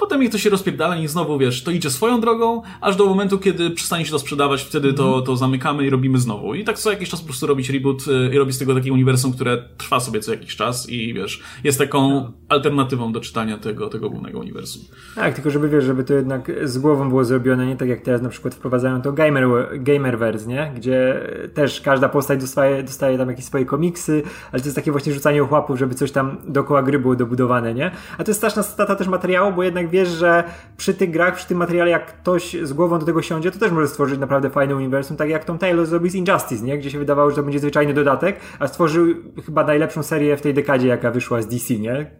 [0.00, 3.38] potem jak to się rozpierdala i znowu, wiesz, to idzie swoją drogą, aż do momentu,
[3.38, 6.54] kiedy przestanie się to sprzedawać, wtedy to, to zamykamy i robimy znowu.
[6.54, 8.92] I tak co jakiś czas po prostu robić reboot y, i robić z tego takie
[8.92, 13.88] uniwersum, które trwa sobie co jakiś czas i wiesz, jest taką alternatywą do czytania tego,
[13.88, 14.82] tego głównego uniwersum.
[15.14, 18.22] Tak, tylko żeby wiesz, żeby to jednak z głową było zrobione, nie tak jak teraz
[18.22, 20.72] na przykład wprowadzają to gamer, Gamerverse, nie?
[20.76, 21.20] Gdzie
[21.54, 24.22] też każda postać dostaje, dostaje tam jakieś swoje komiksy,
[24.52, 27.90] ale to jest takie właśnie rzucanie ochłapów, żeby coś tam dookoła gry było dobudowane, nie?
[28.18, 30.44] A to jest straszna strata też materiału, bo jednak wiesz, że
[30.76, 33.72] przy tych grach, przy tym materiale, jak ktoś z głową do tego siądzie, to też
[33.72, 36.78] może stworzyć naprawdę fajne uniwersum, tak jak Tom Taylor zrobił z Injustice, nie?
[36.78, 39.06] Gdzie się wydawało, że to będzie zwyczajny dodatek, a stworzył
[39.46, 42.10] chyba najlepszą serię w tej dekadzie, jaka wyszła z DC, nie?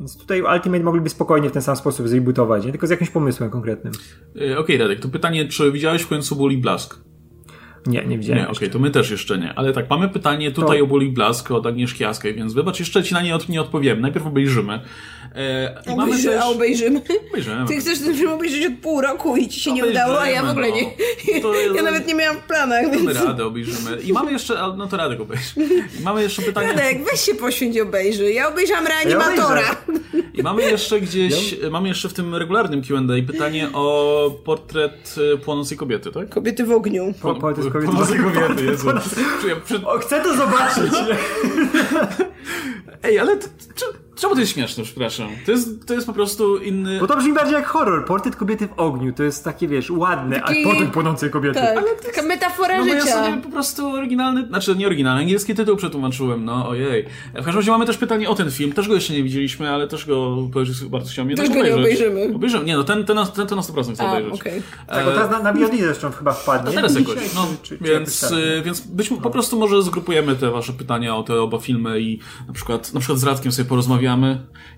[0.00, 2.70] Więc tutaj Ultimate mogliby spokojnie w ten sam sposób zrebootować, nie?
[2.70, 3.92] tylko z jakimś pomysłem konkretnym.
[4.36, 7.09] Y, Okej, Radek, to pytanie, czy widziałeś w końcu Bully Blask?
[7.86, 8.42] Nie, nie widziałem.
[8.42, 9.54] Nie, okej, to my też jeszcze nie.
[9.54, 13.02] Ale tak, mamy pytanie tutaj To- o Bully Blask od Agnieszki Jaskiej, więc wybacz, jeszcze
[13.02, 14.00] ci na nie, od, nie odpowiem.
[14.00, 14.80] Najpierw obejrzymy.
[15.36, 16.26] E, i mamy też...
[16.40, 17.00] A obejrzymy.
[17.30, 17.66] Obejrzymy.
[17.68, 20.28] Ty chcesz ten film obejrzeć od pół roku i ci się nie Obejrzymy, udało, a
[20.30, 20.82] ja w ogóle nie.
[21.42, 21.54] no.
[21.54, 23.24] Jest- Ja nawet nie miałam w planach, Damy więc...
[23.24, 23.96] radę, obejrzymy.
[24.04, 25.44] I mamy jeszcze, no to Radek obejrzy.
[26.00, 26.68] I mamy jeszcze pytanie...
[26.68, 28.32] Radek, weź się poświęć i obejrzy.
[28.32, 29.76] Ja obejrzałam reanimatora.
[30.34, 35.78] I mamy jeszcze gdzieś, mamy jeszcze w tym regularnym Q&A pytanie o portret e, płonącej
[35.78, 36.28] kobiety, tak?
[36.28, 37.14] Kobiety w ogniu.
[37.22, 37.92] Po, po, to jest kobieta.
[37.92, 38.88] Płonącej kobiety, Jezu.
[40.00, 40.92] Chcę to zobaczyć!
[43.02, 43.84] Ej, ale t- t-
[44.20, 45.28] czemu to jest śmieszne, przepraszam?
[45.46, 47.00] To jest, to jest po prostu inny...
[47.00, 48.04] Bo to brzmi bardziej jak horror.
[48.04, 49.12] Portret kobiety w ogniu.
[49.12, 50.40] To jest takie, wiesz, ładne.
[50.40, 51.60] Taki- A portret płonącej kobiety.
[51.60, 53.24] Tak, taka metafora No bo ja życia.
[53.24, 57.04] sobie po prostu oryginalny, znaczy nie oryginalny, angielski tytuł przetłumaczyłem, no ojej.
[57.32, 59.88] W każdym razie mamy też pytanie o ten film, też go jeszcze nie widzieliśmy, ale
[59.88, 60.36] też go
[60.90, 61.78] bardzo chciałem Też go nie obejrzeć.
[62.06, 62.36] obejrzymy.
[62.36, 64.40] Obejrzymy, nie no, ten, ten, na- ten, ten na 100% chcę A, obejrzeć.
[64.40, 64.62] okej.
[64.86, 66.70] Tak, bo teraz na, na VOD zresztą chyba wpadnie.
[66.70, 68.32] A teraz jakoś, no, czy- czy- więc, tak.
[68.32, 72.18] y, więc być, po prostu może zgrupujemy te wasze pytania o te oba filmy i
[72.48, 74.09] na przykład, na przykład z Radkiem sobie porozmawiamy,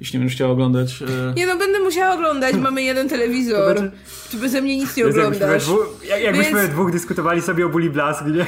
[0.01, 1.03] jeśli nie będziesz chciał oglądać.
[1.03, 3.75] e, Nie no, będę musiała oglądać, mamy jeden telewizor.
[3.75, 3.97] będzie-
[4.31, 5.65] Ty beze mnie nic nie Więc oglądasz.
[5.65, 8.47] dwóch, jak, jakbyśmy Więc- dwóch dyskutowali sobie o Bully Blask, nie?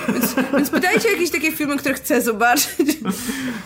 [0.52, 2.96] Więc pytajcie o jakieś takie filmy, które chcę zobaczyć.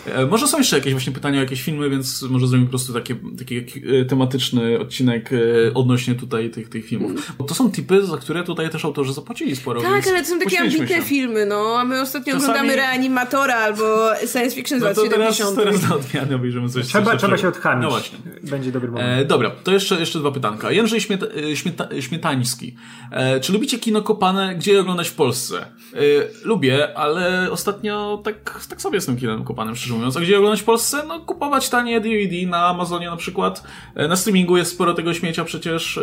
[0.07, 2.93] E, Może są jeszcze jakieś właśnie pytania o jakieś filmy, więc może zrobimy po prostu
[2.93, 7.33] takie, taki e, tematyczny odcinek e, odnośnie tutaj tych, tych filmów.
[7.39, 9.81] Bo to są typy, za które tutaj też autorzy zapłacili sporo.
[9.81, 11.03] Tak, więc ale to są takie ambitne się.
[11.03, 11.77] filmy, no.
[11.79, 15.57] A my ostatnio Czasami- oglądamy Reanimatora albo Science Fiction z No lat to teraz, 70.
[15.57, 17.53] teraz na odmianę obejrzymy coś Trzeba, trzeba lepszego.
[17.53, 17.83] się odchamić.
[17.83, 18.19] No właśnie.
[18.43, 19.21] Będzie dobry moment.
[19.21, 20.71] E, dobra, to jeszcze, jeszcze dwa pytanka.
[20.71, 22.77] Jędrzej Śmieta, e, Śmieta, Śmietański.
[23.11, 25.59] E, czy lubicie kino kopane, gdzie je oglądać w Polsce?
[25.95, 25.99] E,
[26.45, 30.17] lubię, ale ostatnio tak, tak sobie z tym kinem kopanym, szczerze mówiąc.
[30.17, 31.03] A gdzie je oglądać w Polsce?
[31.09, 33.63] No, kupować tanie DVD na Amazonie na przykład.
[33.95, 35.99] E, na streamingu jest sporo tego śmiecia przecież.
[35.99, 36.03] E,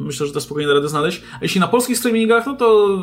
[0.00, 1.22] myślę, że to spokojnie da radę znaleźć.
[1.34, 2.98] A jeśli na polskich streamingach, no to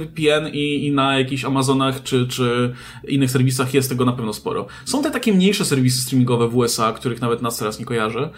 [0.00, 2.74] VPN i, i na jakichś Amazonach czy, czy
[3.08, 4.66] innych serwisach jest tego na pewno sporo.
[4.84, 8.30] Są te takie najmniejsze serwisy streamingowe w USA, których nawet nas teraz nie kojarzę,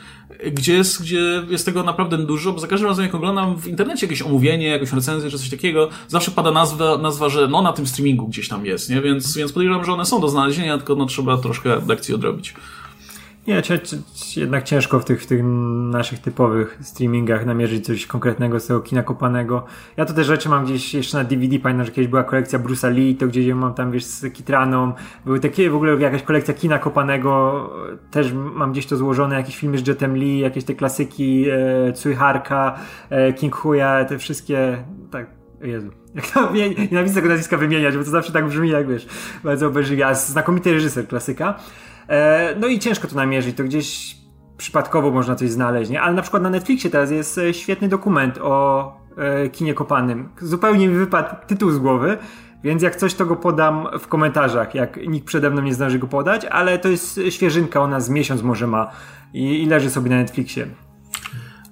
[0.52, 4.06] gdzie jest, gdzie jest tego naprawdę dużo, bo za każdym razem jak oglądam w internecie
[4.06, 7.86] jakieś omówienie, jakąś recenzję czy coś takiego, zawsze pada nazwa, nazwa że no na tym
[7.86, 9.00] streamingu gdzieś tam jest, nie?
[9.00, 12.54] Więc, więc podejrzewam, że one są do znalezienia, tylko no trzeba troszkę lekcji odrobić.
[13.47, 13.62] Nie,
[14.36, 15.40] jednak ciężko w tych, w tych
[15.90, 19.64] naszych typowych streamingach namierzyć coś konkretnego z tego kina kopanego.
[19.97, 22.92] Ja to te rzeczy mam gdzieś jeszcze na DVD, pamiętam, że kiedyś była kolekcja Bruce'a
[22.95, 24.92] Lee, to gdzieś mam tam, wiesz, z Kitraną.
[25.24, 27.70] Były takie, w ogóle jakaś kolekcja kina kopanego,
[28.11, 32.14] też mam gdzieś to złożone, jakieś filmy z Jetem Lee, jakieś te klasyki, e, Tsui
[32.14, 32.78] Harka,
[33.11, 35.26] e, King Huya, te wszystkie, tak,
[35.61, 35.90] Jezu.
[36.14, 36.53] Jak to
[36.90, 39.07] nienawidzę tego nazwiska wymieniać, bo to zawsze tak brzmi, jak wiesz,
[39.45, 40.07] bardzo obejrzliwie.
[40.07, 41.59] A znakomity reżyser, klasyka.
[42.09, 44.16] E, no i ciężko to namierzyć, to gdzieś
[44.57, 46.02] przypadkowo można coś znaleźć, nie?
[46.02, 50.28] Ale na przykład na Netflixie teraz jest e, świetny dokument o e, kinie kopanym.
[50.40, 52.18] Zupełnie mi wypadł tytuł z głowy,
[52.64, 56.07] więc jak coś, to go podam w komentarzach, jak nikt przede mną nie zdąży go
[56.07, 58.90] podać, ale to jest świeżynka, ona z miesiąc może ma
[59.32, 60.66] i, i leży sobie na Netflixie.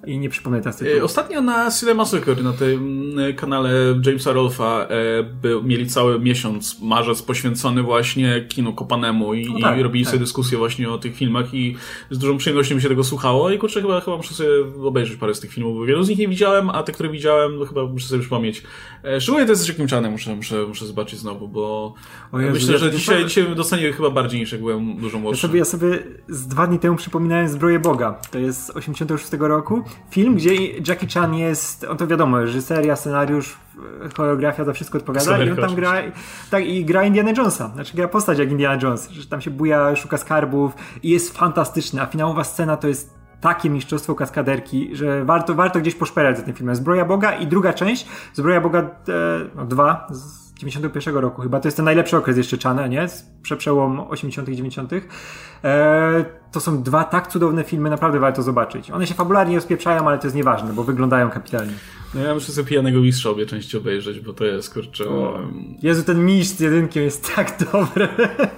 [0.05, 0.97] I nie przypomnę teraz tytułu.
[0.97, 3.71] E, ostatnio na Cinema Soccer, na tym kanale
[4.05, 9.79] Jamesa Rolfa, e, był, mieli cały miesiąc, marzec poświęcony właśnie kinu kopanemu i, no tak,
[9.79, 10.11] i robili tak.
[10.11, 11.75] sobie dyskusję właśnie o tych filmach i
[12.09, 14.49] z dużą przyjemnością mi się tego słuchało i kurczę, chyba, chyba muszę sobie
[14.83, 17.59] obejrzeć parę z tych filmów, bo wielu z nich nie widziałem, a te, które widziałem,
[17.59, 18.63] to chyba muszę sobie przypomnieć.
[19.03, 21.93] E, szczególnie to jest z Jackiem Chanem, muszę, muszę, muszę zobaczyć znowu, bo
[22.33, 25.47] Jezu, myślę, że dzisiaj, dzisiaj dostanie chyba bardziej niż jak byłem dużo młodszy.
[25.47, 28.19] Ja sobie, ja sobie z dwa dni temu przypominałem Zbroję Boga.
[28.31, 33.57] To jest z 86 roku film, gdzie Jackie Chan jest, on to wiadomo, reżyseria, scenariusz,
[34.17, 35.43] choreografia, za wszystko odpowiada.
[35.43, 35.93] I on tam gra,
[36.51, 39.95] tak, i gra Indiana Jonesa, znaczy gra postać jak Indiana Jones, że tam się buja,
[39.95, 40.73] szuka skarbów
[41.03, 45.95] i jest fantastyczny, a finałowa scena to jest takie mistrzostwo kaskaderki, że warto, warto gdzieś
[45.95, 46.75] poszperać za tym filmem.
[46.75, 48.85] Zbroja Boga i druga część, Zbroja Boga e,
[49.55, 50.07] no, 2
[50.55, 53.07] z 91 roku chyba, to jest ten najlepszy okres jeszcze Chana, nie?
[53.57, 54.93] Przełom 80 i 90
[55.63, 58.91] e, to są dwa tak cudowne filmy, naprawdę warto zobaczyć.
[58.91, 61.73] One się fabularnie rozpieprzają, ale to jest nieważne, bo wyglądają kapitalnie.
[62.13, 65.09] No ja muszę sobie Pijanego Mistrza obie części obejrzeć, bo to jest, kurczę...
[65.09, 65.39] O.
[65.81, 68.07] Jezu, ten mistrz z jedynkiem jest tak dobry.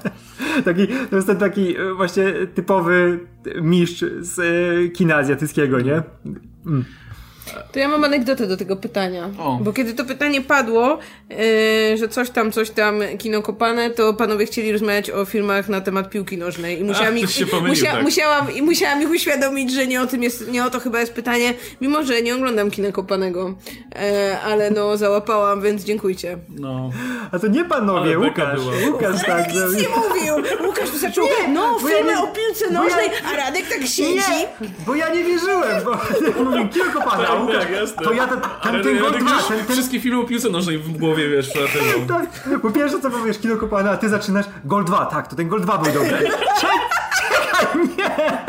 [0.66, 3.20] taki, to jest ten taki e, właśnie typowy
[3.62, 6.04] mistrz z e, kina azjatyckiego, nie?
[6.66, 6.86] Mm.
[7.72, 9.30] To ja mam anegdotę do tego pytania.
[9.40, 9.60] O.
[9.62, 14.46] Bo kiedy to pytanie padło, yy, że coś tam, coś tam, kino kopane, to panowie
[14.46, 16.80] chcieli rozmawiać o filmach na temat piłki nożnej.
[16.80, 18.04] I musiałam, Ach, ich, pomylił, musia, tak.
[18.04, 21.14] musiałam, i musiałam ich uświadomić, że nie o tym jest, nie o to chyba jest
[21.14, 23.54] pytanie, mimo że nie oglądam kina kopanego.
[23.96, 26.38] Yy, ale no, załapałam, więc dziękujcie.
[26.50, 26.90] No.
[27.32, 28.60] A to nie panowie, Łukasz.
[28.92, 29.48] Łukasz tak.
[29.48, 30.56] Nic nie mówił.
[30.68, 33.82] Łukasz tu zaczął, nie, no, filmy ja nie, o piłce nożnej, ja, a Radek tak
[33.82, 34.16] siedzi.
[34.16, 35.92] Nie, bo ja nie wierzyłem, bo
[36.44, 39.76] mówił kino kopane, Łukasz, tak, to ja ten, ten, ten gol 2, ten, ten...
[39.76, 42.08] Wszystkie filmy o piłce nożnej w głowie, wiesz, przelatywą.
[42.16, 45.48] tak, po pierwsze co powiesz, kino kopane, a ty zaczynasz gol 2, tak, to ten
[45.48, 46.18] gol 2 był dobry.
[46.62, 48.46] Czekaj, nie!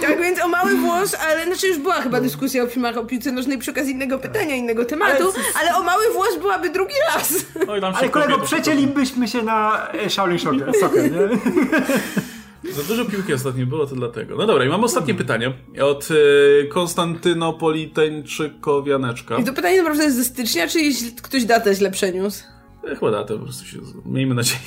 [0.00, 3.32] Tak więc o mały włos, ale znaczy już była chyba dyskusja o filmach o piłce
[3.32, 7.34] nożnej przy okazji innego pytania, innego tematu, ale, ale o mały włos byłaby drugi raz.
[7.68, 10.38] Oj, ale kolego, przecięlibyśmy się na e, Shaolin
[10.80, 11.18] Soccer, nie?
[12.72, 14.36] Za dużo piłki ostatnio było, to dlatego.
[14.36, 15.52] No dobra, i mam ostatnie pytanie
[15.82, 19.38] od y, Konstantynopolitańczykowianeczka.
[19.38, 20.78] I to pytanie naprawdę jest ze stycznia, czy
[21.22, 22.44] ktoś datę źle przeniósł?
[22.92, 24.60] E, chyba datę, po prostu się, miejmy nadzieję.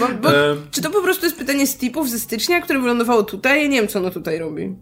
[0.00, 0.56] Bo, bo, e...
[0.70, 3.62] Czy to po prostu jest pytanie z tipów ze stycznia, które wylądowało tutaj?
[3.62, 4.76] Ja nie wiem, co ono tutaj robi.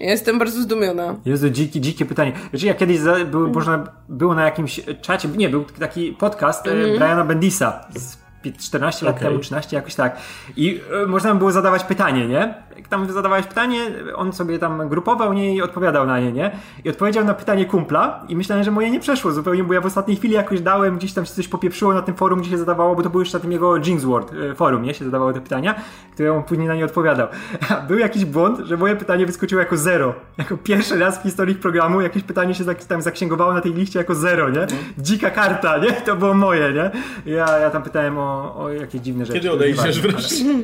[0.00, 1.16] Ja jestem bardzo zdumiona.
[1.24, 2.32] Jezu, dzikie, dzikie pytanie.
[2.52, 6.96] Wiesz, ja kiedyś za, był, można, było na jakimś czacie, nie, był taki podcast mm.
[6.96, 9.28] Briana Bendisa z 14 lat okay.
[9.28, 10.16] temu, 13, jakoś tak.
[10.56, 12.54] I y, można było zadawać pytanie, nie?
[12.76, 13.78] Jak tam zadawałeś pytanie,
[14.14, 16.50] on sobie tam grupował nie i odpowiadał na nie, nie?
[16.84, 19.86] I odpowiedział na pytanie kumpla i myślałem, że moje nie przeszło zupełnie, bo ja w
[19.86, 22.96] ostatniej chwili jakoś dałem, gdzieś tam się coś popieprzyło na tym forum, gdzie się zadawało,
[22.96, 24.94] bo to było jeszcze na tym jego Jinx World y, forum, nie?
[24.94, 25.74] Się zadawało te pytania,
[26.12, 27.28] które on później na nie odpowiadał.
[27.88, 30.14] Był jakiś błąd, że moje pytanie wyskoczyło jako zero.
[30.38, 34.14] Jako pierwszy raz w historii programu jakieś pytanie się tam zaksięgowało na tej liście jako
[34.14, 34.66] zero, nie?
[34.98, 35.92] Dzika karta, nie?
[35.92, 36.90] To było moje, nie?
[37.32, 39.38] Ja, ja tam pytałem o o, jakieś dziwne rzeczy.
[39.38, 40.44] Kiedy odejdziesz wreszcie?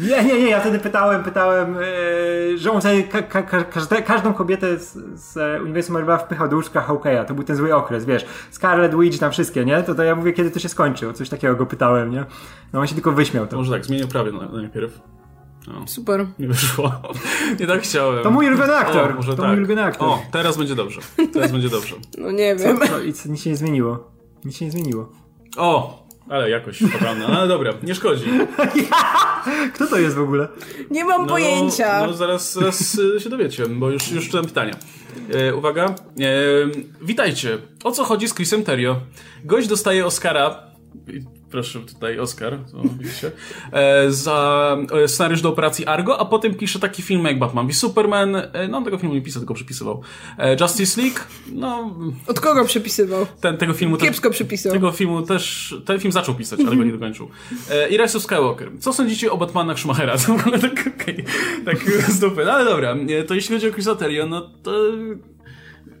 [0.00, 4.34] Nie, nie, nie, ja wtedy pytałem, pytałem, yy, że on sobie ka ka każde, każdą
[4.34, 7.24] kobietę z, z Uniwersum Marvela wpychał do łóżka Hawkeya.
[7.28, 8.26] To był ten zły okres, wiesz.
[8.50, 9.82] Scarlet Witch, tam wszystkie, nie?
[9.82, 11.08] To, to ja mówię, kiedy to się skończy.
[11.08, 12.24] O coś takiego go pytałem, nie?
[12.72, 13.46] No on się tylko wyśmiał.
[13.46, 13.56] To.
[13.56, 15.00] Może tak, zmienię prawie najpierw.
[15.68, 15.86] No.
[15.86, 16.26] Super.
[16.38, 16.92] Nie wyszło.
[17.60, 18.22] Nie tak chciałem.
[18.22, 19.10] To mój ulubiony aktor.
[19.10, 19.50] O, może to tak.
[19.50, 20.08] mój ulubiony aktor.
[20.08, 21.00] O, teraz będzie dobrze.
[21.32, 21.96] Teraz będzie dobrze.
[22.18, 22.78] No nie wiem.
[22.78, 23.00] Co, co?
[23.00, 24.10] I co, nic się nie zmieniło.
[24.44, 25.12] Nic się nie zmieniło.
[25.56, 26.00] O,
[26.30, 27.28] ale jakoś poprawna.
[27.28, 28.24] No ale dobra, nie szkodzi.
[29.74, 30.48] Kto to jest w ogóle?
[30.90, 32.06] Nie mam no, pojęcia.
[32.06, 34.74] No zaraz, zaraz e, się dowiecie, bo już, już czytam pytania.
[35.34, 35.84] E, uwaga.
[35.84, 35.94] E,
[37.02, 37.58] witajcie.
[37.84, 39.00] O co chodzi z Chrisem Terrio?
[39.44, 40.70] Gość dostaje Oscara
[41.50, 42.58] proszę tutaj Oscar,
[42.98, 43.32] widzicie,
[43.72, 47.74] e, za e, scenariusz do operacji Argo, a potem pisze taki film jak Batman v
[47.74, 50.02] Superman, e, no on tego filmu nie pisał, tylko przepisywał.
[50.60, 51.18] Justice League,
[51.52, 51.96] no...
[52.26, 53.26] Od kogo przepisywał?
[53.40, 53.96] Ten, tego filmu...
[53.96, 54.72] Kiepsko przepisał.
[54.72, 57.28] Tego filmu też, ten film zaczął pisać, ale go nie dokończył.
[57.90, 58.70] I Rise of Skywalker.
[58.80, 60.16] Co sądzicie o Batmanach Schumachera?
[60.20, 61.24] To w ogóle tak, okay,
[61.64, 62.44] tak z dupy.
[62.44, 62.96] No ale dobra,
[63.28, 64.72] to jeśli chodzi o Chris Terrio, no to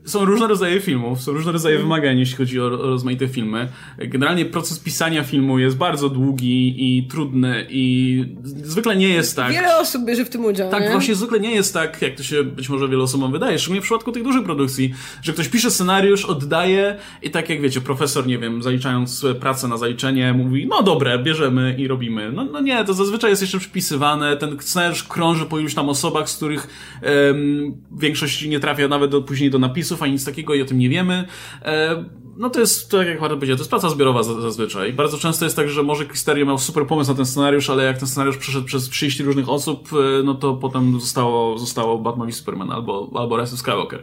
[0.04, 3.68] są różne rodzaje filmów, są różne rodzaje wymagań, jeśli chodzi o, o rozmaite filmy.
[3.98, 9.52] Generalnie proces pisania filmu jest bardzo długi i trudny i zwykle nie jest tak.
[9.52, 10.70] Wiele osób bierze w tym udział.
[10.70, 10.90] Tak, nie?
[10.90, 13.84] właśnie zwykle nie jest tak, jak to się być może wielu osobom wydaje, szczególnie w
[13.84, 18.38] przypadku tych dużych produkcji, że ktoś pisze scenariusz, oddaje i tak jak wiecie, profesor, nie
[18.38, 22.32] wiem, zaliczając pracę na zaliczenie, mówi, no dobre, bierzemy i robimy.
[22.32, 26.30] No, no nie, to zazwyczaj jest jeszcze przypisywane, ten scenariush krąży po iluś tam osobach,
[26.30, 26.66] z których
[27.02, 29.58] um, większość nie trafia nawet do, później do
[29.90, 31.24] napisów, ani nic takiego i o tym nie wiemy.
[32.40, 34.92] No to jest, tak jak Marta powiedział, to jest praca zbiorowa zazwyczaj.
[34.92, 37.98] Bardzo często jest tak, że może Cristerio miał super pomysł na ten scenariusz, ale jak
[37.98, 42.32] ten scenariusz przeszedł przez 30 różnych osób, e, no to potem zostało, zostało Batman i
[42.32, 44.02] Superman albo, albo Rise of Skywalker.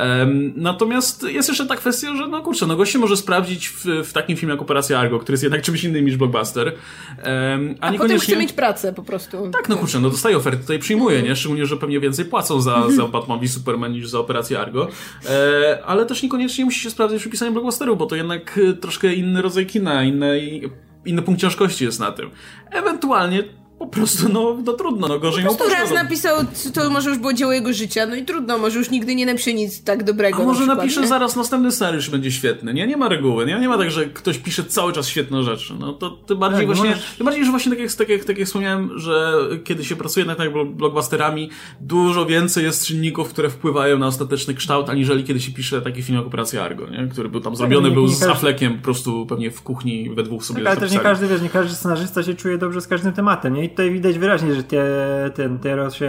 [0.00, 4.12] Um, natomiast jest jeszcze ta kwestia, że no kurczę, no goście może sprawdzić w, w
[4.12, 6.66] takim filmie jak Operacja Argo, który jest jednak czymś innym niż blockbuster.
[6.66, 9.50] Um, a, a potem chce mieć pracę po prostu.
[9.50, 11.36] Tak, no kurczę, no dostaje oferty, tutaj przyjmuje, nie?
[11.36, 14.88] Szczególnie, że pewnie więcej płacą za, za Batman i Superman niż za Operację Argo.
[15.28, 17.52] E, ale też niekoniecznie musi się sprawdzić przy pisaniu
[17.96, 20.40] bo to jednak e, troszkę inny rodzaj kina, inny,
[21.04, 22.30] inny punkt ciężkości jest na tym.
[22.70, 23.44] Ewentualnie
[23.78, 26.36] po prostu, no, no trudno, no gorzej po prostu raz napisał,
[26.74, 29.54] to może już było dzieło jego życia, no i trudno, może już nigdy nie napisze
[29.54, 30.42] nic tak dobrego.
[30.42, 31.06] A może na napisze nie?
[31.06, 32.86] zaraz następny scenariusz będzie świetny, nie?
[32.86, 33.58] Nie ma reguły, nie?
[33.60, 36.66] Nie ma tak, że ktoś pisze cały czas świetne rzeczy, no to tym bardziej tak,
[36.66, 37.14] właśnie, możesz...
[37.16, 40.26] tym bardziej, że właśnie tak jak, tak, jak, tak jak wspomniałem, że kiedy się pracuje
[40.26, 41.50] nad tak blockbusterami,
[41.80, 46.18] dużo więcej jest czynników, które wpływają na ostateczny kształt, aniżeli kiedy się pisze taki film
[46.18, 47.08] jak Operacja Argo, nie?
[47.08, 50.10] Który był tam tak, zrobiony, nie, był nie z Affleckiem po prostu pewnie w kuchni
[50.10, 52.80] we dwóch sobie tak, ale też nie każdy, wiesz, nie każdy scenarzysta się czuje dobrze
[52.80, 53.65] z każdym tematem, nie?
[53.66, 54.84] I tutaj widać wyraźnie że te,
[55.34, 56.06] ten Teros się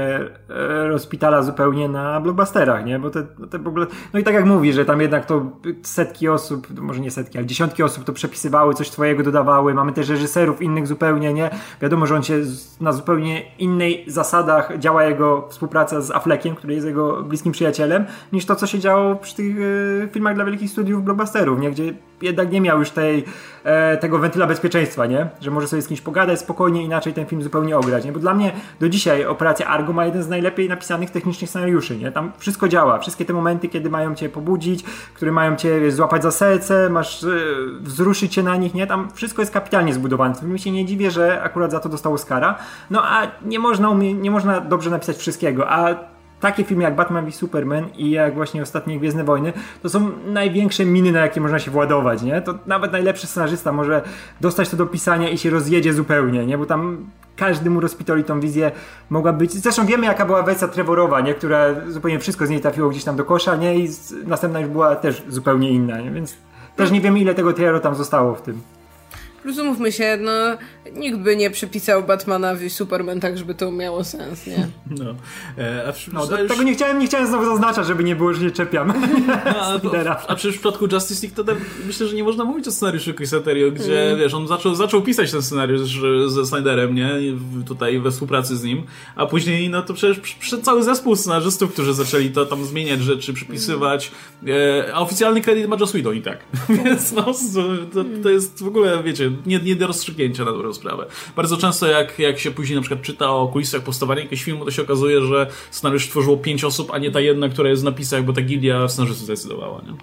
[0.50, 3.00] e, rozpitala zupełnie na blockbusterach, nie?
[3.00, 5.52] Bo te, te w ogóle, no i tak jak mówi, że tam jednak to
[5.84, 10.10] setki osób, może nie setki, ale dziesiątki osób to przepisywały, coś twojego dodawały, mamy też
[10.10, 11.50] reżyserów innych zupełnie, nie?
[11.82, 12.42] Wiadomo, że on się
[12.82, 18.46] na zupełnie innej zasadach działa jego współpraca z Affleckiem, który jest jego bliskim przyjacielem, niż
[18.46, 19.56] to, co się działo przy tych
[20.04, 21.72] e, filmach dla wielkich studiów blockbusterów, nie?
[21.72, 23.26] Gdzie jednak nie miał już tej,
[23.64, 25.30] e, tego wentyla bezpieczeństwa, nie?
[25.42, 28.12] Że może sobie z kimś pogadać spokojnie, inaczej ten film zupełnie ograć, nie?
[28.12, 32.12] Bo dla mnie do dzisiaj Operacja Argo ma jeden z najlepiej napisanych technicznych scenariuszy, nie?
[32.12, 36.24] Tam wszystko działa, wszystkie te momenty, kiedy mają cię pobudzić, które mają cię wiesz, złapać
[36.24, 37.28] za serce, masz e,
[37.82, 38.88] wzruszyć się na nich, nie?
[38.88, 40.36] Tam wszystko jest kapitalnie zbudowane.
[40.42, 42.56] Mi się nie dziwię, że akurat za to dostał Oscara.
[42.90, 47.32] No a nie można, nie można dobrze napisać wszystkiego, a takie filmy jak Batman i
[47.32, 51.72] Superman i jak właśnie ostatnie Gwiezdne Wojny, to są największe miny, na jakie można się
[51.72, 52.42] władować, nie?
[52.42, 54.02] To nawet najlepszy scenarzysta może
[54.42, 56.58] dostać to do pisania i się rozjedzie zupełnie, nie?
[56.58, 58.72] Bo tam każdy mu rozpitoli tą wizję
[59.10, 59.52] mogła być.
[59.52, 61.34] Zresztą wiemy, jaka była wersja Trevorowa, nie?
[61.34, 63.76] Która zupełnie wszystko z niej trafiło gdzieś tam do kosza, nie?
[63.76, 63.90] I
[64.26, 66.12] następna już była też zupełnie inna, nie?
[66.12, 66.36] Więc
[66.76, 68.62] też nie wiemy, ile tego Trevor tam zostało w tym.
[69.42, 70.32] Plus umówmy się, no
[70.96, 74.68] nikt by nie przypisał Batmana w Superman tak, żeby to miało sens, nie?
[75.00, 75.16] No,
[75.58, 76.50] e, a przy, no już...
[76.50, 78.94] tego nie chciałem, nie chciałem znowu zaznaczać, żeby nie było, że nie czepiam.
[79.84, 81.58] No, a, a, przecież w przypadku Justice League to tak,
[81.88, 84.20] myślę, że nie można mówić o scenariuszu Chrisa Terrio, gdzie mm.
[84.20, 87.10] wiesz, on zaczął, zaczął pisać ten scenariusz ze Snyderem, nie?
[87.68, 88.84] Tutaj we współpracy z nim,
[89.16, 93.34] a później no to przecież przyszedł cały zespół scenarzystów, którzy zaczęli to tam zmieniać rzeczy,
[93.34, 94.12] przypisywać,
[94.48, 96.40] e, a oficjalny kredyt ma Joss Whedon i tak.
[96.70, 97.24] Więc no,
[97.94, 101.06] to, to jest w ogóle, wiecie, nie, nie do rozstrzygnięcia na dobrą sprawę.
[101.36, 104.72] Bardzo często jak, jak się później na przykład czyta o kulisach powstawania jakiegoś filmu, to
[104.72, 108.26] się okazuje, że scenariusz tworzyło pięć osób, a nie ta jedna, która jest w napisach,
[108.26, 109.94] bo ta gildia scenarzystów zdecydowała, nie?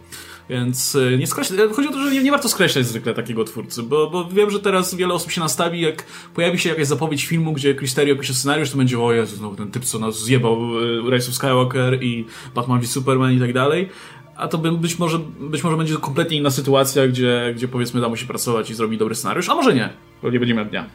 [0.49, 3.45] Więc e, nie skreślać, e, chodzi o to, że nie, nie, warto skreślać zwykle takiego
[3.45, 6.05] twórcy, bo, bo wiem, że teraz wiele osób się nastawi, jak
[6.35, 9.70] pojawi się jakaś zapowiedź filmu, gdzie Cristerio pisze scenariusz, to będzie, o Jezu, znowu ten
[9.70, 10.59] typ, co nas zjebał
[11.07, 13.89] e, Rise of Skywalker i Batman v Superman i tak dalej.
[14.37, 18.16] A to być może, być może będzie kompletnie inna sytuacja, gdzie, gdzie powiedzmy da mu
[18.16, 20.87] się pracować i zrobić dobry scenariusz, a może nie, bo nie będziemy dnia.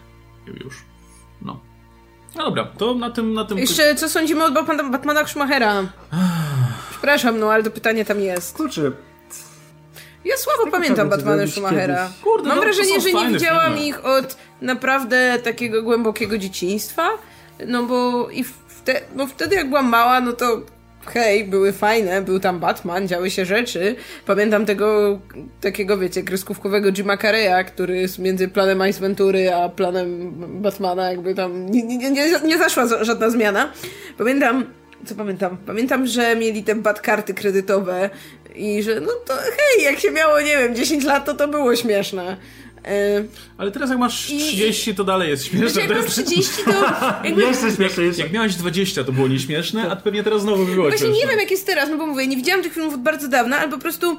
[0.64, 0.84] Już.
[1.42, 1.60] No.
[2.36, 3.34] No dobra, to na tym...
[3.34, 3.58] Na tym...
[3.58, 5.84] Jeszcze co sądzimy o Batmana, Batmana Schumachera?
[6.92, 8.58] Przepraszam, no ale to pytanie tam jest.
[8.58, 8.92] Kurczę,
[10.26, 12.10] ja słabo pamiętam Batmana Schumachera.
[12.24, 13.88] Kurde, Mam no, wrażenie, że nie widziałam filmy.
[13.88, 17.10] ich od naprawdę takiego głębokiego dzieciństwa.
[17.68, 20.62] No bo i wte, bo wtedy jak byłam mała, no to
[21.06, 23.96] hej, były fajne, był tam Batman, działy się rzeczy.
[24.26, 25.20] Pamiętam tego
[25.62, 30.32] takiego, wiecie, kreskówkowego Jima Carreya, który jest między planem Ice Ventury a planem
[30.62, 33.74] Batmana, jakby tam nie, nie, nie, nie zaszła żadna zmiana.
[34.18, 34.66] Pamiętam,
[35.06, 35.58] co pamiętam?
[35.66, 38.10] Pamiętam, że mieli te bat karty kredytowe
[38.56, 41.76] i że no to hej, jak się miało, nie wiem, 10 lat, to to było
[41.76, 42.38] śmieszne.
[42.86, 43.24] E,
[43.58, 45.70] Ale teraz jak masz 30, to dalej jest śmieszne.
[45.70, 46.72] Znaczy, jak masz 30, to
[47.28, 47.42] jakby...
[47.42, 48.04] Jeszcze śmieszniejsze.
[48.06, 51.22] Jak, jak miałeś 20, to było nieśmieszne, a pewnie teraz znowu by było Właśnie śmieszne.
[51.22, 53.58] nie wiem, jak jest teraz, no bo mówię, nie widziałam tych filmów od bardzo dawna,
[53.60, 54.18] ale po prostu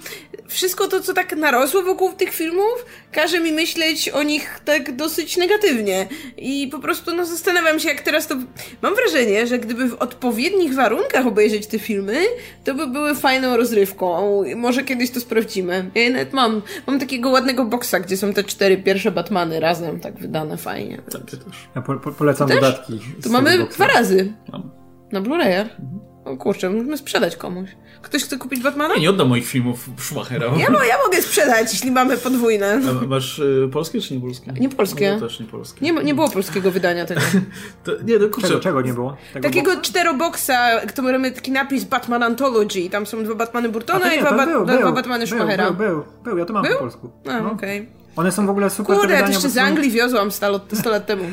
[0.48, 5.36] wszystko to, co tak narosło wokół tych filmów, każe mi myśleć o nich tak dosyć
[5.36, 6.08] negatywnie.
[6.38, 8.34] I po prostu, no, zastanawiam się, jak teraz to...
[8.82, 12.22] Mam wrażenie, że gdyby w odpowiednich warunkach obejrzeć te filmy,
[12.64, 14.42] to by były fajną rozrywką.
[14.56, 15.90] Może kiedyś to sprawdzimy.
[15.94, 20.18] Ja nawet mam, mam takiego ładnego boksa, gdzie są te cztery pierwsze Batmany razem, tak
[20.18, 21.03] wydane fajnie.
[21.12, 21.55] Tak, ty też.
[21.76, 22.61] Ja po, po, polecam Też?
[22.61, 23.01] dodatki.
[23.22, 23.74] tego mamy boxa.
[23.74, 24.32] dwa razy.
[24.53, 24.70] Mam.
[25.12, 25.66] Na Blu-rayach.
[26.24, 27.70] O kurczę, musimy sprzedać komuś.
[28.03, 28.94] Ktoś chce kupić Batmana?
[28.94, 30.46] Nie, nie oddam moich filmów Schumachera.
[30.46, 32.80] Ja, mo- ja mogę sprzedać, jeśli mamy podwójne.
[33.03, 34.53] A Masz y, polskie czy nie polskie?
[34.61, 35.12] Nie polskie.
[35.14, 35.84] No, też nie polskie.
[35.84, 37.20] Nie, nie było polskiego wydania tego.
[37.84, 38.48] To, nie, no kurczę.
[38.48, 39.16] Czego, czego nie było?
[39.32, 39.82] Tego Takiego boxa?
[39.90, 42.90] czteroboksa, który mamy taki napis Batman Anthology.
[42.90, 45.70] Tam są dwa Batmany Burtona to i nie, dwa, ba- był, dwa był, Batmany Schumachera.
[45.70, 46.72] Był, był, był, ja to mam Był?
[46.72, 47.11] po polsku.
[47.28, 47.51] A, No.
[47.53, 47.99] okej.
[48.20, 51.06] One są w ogóle super Kurde, ja jeszcze z Anglii wiozłam 100 lat, 100 lat
[51.06, 51.24] temu.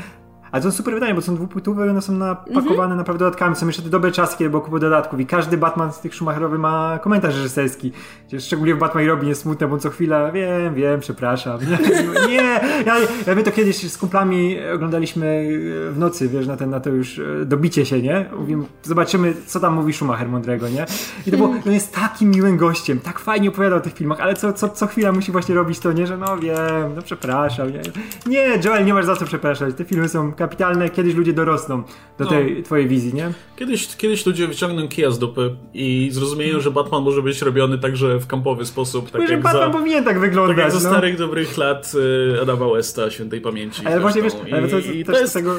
[0.52, 2.98] Ale to są super wydania, bo są dwupłytowe i one są napakowane Mhm.
[2.98, 3.56] naprawdę dodatkami.
[3.56, 6.60] Są jeszcze te dobre czasy, kiedy było kupę dodatków i każdy Batman z tych Schumacherowych
[6.60, 7.92] ma komentarz reżyserski.
[8.40, 11.60] Szczególnie w Batman i Robin jest smutne, bo co chwila wiem, wiem, przepraszam.
[11.62, 12.60] Nie, nie.
[12.86, 12.96] Ja,
[13.28, 15.48] ja my to kiedyś z kumplami oglądaliśmy
[15.92, 18.26] w nocy, wiesz, na, ten, na to już e, dobicie się, nie?
[18.40, 20.86] Mówimy, zobaczymy, co tam mówi Schumacher mądrego, nie?
[21.28, 24.34] I to było, on jest takim miłym gościem, tak fajnie opowiadał o tych filmach, ale
[24.36, 26.08] co, co, co chwila musi właśnie robić to, nie?
[26.08, 26.56] Że no wiem,
[26.96, 27.68] no przepraszam.
[27.72, 27.82] Nie,
[28.28, 29.76] nie Joel, nie masz za co przepraszać.
[29.76, 31.84] Te filmy są kapitalne, kiedyś ludzie dorosną
[32.18, 32.30] do No.
[32.30, 33.32] tej twojej wizji, nie?
[33.56, 38.20] Kiedyś, kiedyś ludzie wyciągną kija z dupy i zrozumieją, że Batman może być robiony także
[38.20, 39.12] w kampowy sposób.
[39.12, 40.96] Tak Może jak Batman za, powinien tak tak wyglądać, jak za no.
[40.96, 41.94] starych, dobrych lat
[42.36, 43.88] y, Adama Westa, świętej pamięci.
[43.88, 45.34] Ale właśnie wiesz, ale to, I, to jest...
[45.34, 45.56] tego...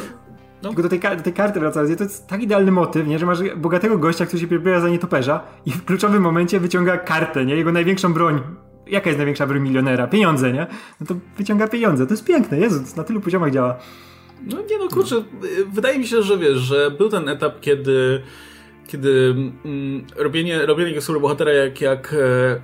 [0.62, 0.68] no.
[0.68, 3.18] Tylko do tej, do tej karty wracając, to jest tak idealny motyw, nie?
[3.18, 7.44] że masz bogatego gościa, który się przebiera za nietoperza i w kluczowym momencie wyciąga kartę,
[7.46, 7.56] nie?
[7.56, 8.40] Jego największą broń.
[8.86, 10.06] Jaka jest największa broń milionera?
[10.06, 10.66] Pieniądze, nie?
[11.00, 12.06] No to wyciąga pieniądze.
[12.06, 13.78] To jest piękne, Jezu, to na tylu poziomach działa.
[14.46, 15.24] No nie no, kurczę,
[15.72, 18.22] wydaje mi się, że wiesz, że był ten etap, kiedy
[18.88, 19.34] kiedy
[19.64, 22.60] mm, robienie, robienie takiego superbohatera jak, jak e,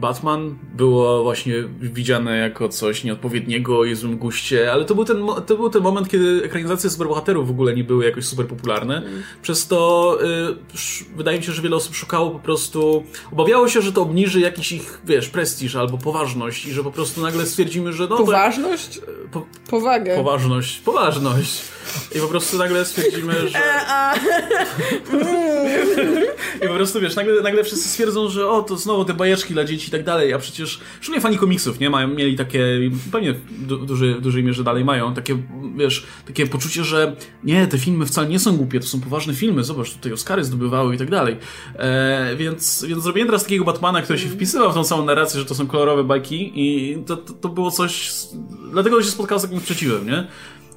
[0.00, 5.56] Batman było właśnie widziane jako coś nieodpowiedniego i złym guście, ale to był, ten, to
[5.56, 9.02] był ten moment, kiedy ekranizacje superbohaterów w ogóle nie były jakoś super popularne.
[9.42, 13.92] Przez to y, wydaje mi się, że wiele osób szukało po prostu, obawiało się, że
[13.92, 18.06] to obniży jakiś ich, wiesz, prestiż albo poważność i że po prostu nagle stwierdzimy, że
[18.06, 18.16] no.
[18.16, 19.00] Poważność?
[19.32, 20.16] Po, Powagę.
[20.16, 21.62] poważność, poważność.
[22.16, 23.58] I po prostu nagle stwierdzimy, że...
[23.88, 24.14] A,
[26.64, 29.64] I po prostu wiesz, nagle, nagle wszyscy stwierdzą, że o, to znowu te bajeczki dla
[29.64, 31.90] dzieci i tak dalej, a przecież szczególnie fani komiksów, nie?
[31.90, 32.64] Mają, mieli takie,
[33.12, 35.38] pewnie w, du, duży, w dużej mierze dalej mają, takie,
[35.76, 39.64] wiesz, takie poczucie, że nie, te filmy wcale nie są głupie, to są poważne filmy,
[39.64, 41.36] zobacz, tutaj Oscary zdobywały i tak dalej.
[41.74, 45.46] E, więc, więc zrobiłem teraz takiego Batmana, który się wpisywał w tą całą narrację, że
[45.46, 48.10] to są kolorowe bajki i to, to, to było coś,
[48.72, 50.26] dlatego się spotkał z takim sprzeciwem, nie?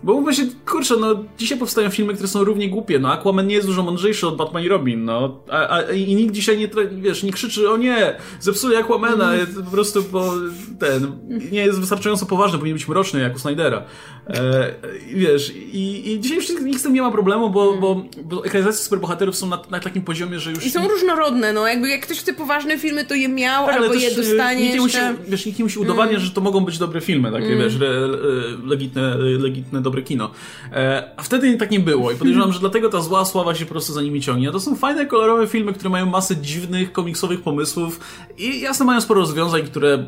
[0.04, 3.56] Bo mówmy się, kurczę, no dzisiaj powstają filmy, które są równie głupie, no Aquaman nie
[3.56, 5.39] jest dużo mądrzejszy od Batman i Robin, no.
[5.49, 9.32] A, a, I nikt dzisiaj nie, wiesz, nie krzyczy, o nie, zepsuje Aquamana,
[9.66, 10.34] po prostu, bo
[10.80, 11.12] ten,
[11.52, 13.84] nie jest wystarczająco poważny, powinien być mroczny, jak u Snydera.
[14.28, 14.74] E,
[15.14, 18.84] wiesz, i, i dzisiaj już nikt z tym nie ma problemu, bo, bo, bo ekranizacje
[18.84, 20.66] superbohaterów są na, na takim poziomie, że już...
[20.66, 23.93] I są różnorodne, no jakby jak ktoś chce poważne filmy, to je miał, Tak, albo
[23.93, 24.97] je e, dostanie nikt nie musi,
[25.28, 28.18] wiesz, nikt nie musi udowadniać, że to mogą być dobre filmy, takie, wiesz, le, le,
[28.66, 30.31] legitne, legitne, dobre kino.
[30.71, 33.71] E, a wtedy tak nie było i podejrzewam, że dlatego ta zła sława się po
[33.71, 34.51] prostu za nimi ciągnie.
[34.51, 37.99] To są fajne, kolorowe filmy, które mają masę dziwnych, komiksowych pomysłów
[38.37, 40.07] i jasne mają sporo rozwiązań, które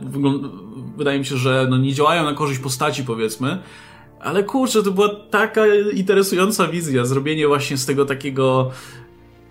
[0.98, 3.60] wydaje mi się, że no, nie działają na korzyść postaci, powiedzmy.
[4.20, 5.62] Ale kurczę, to była taka
[5.94, 8.72] interesująca wizja, zrobienie właśnie z tego takiego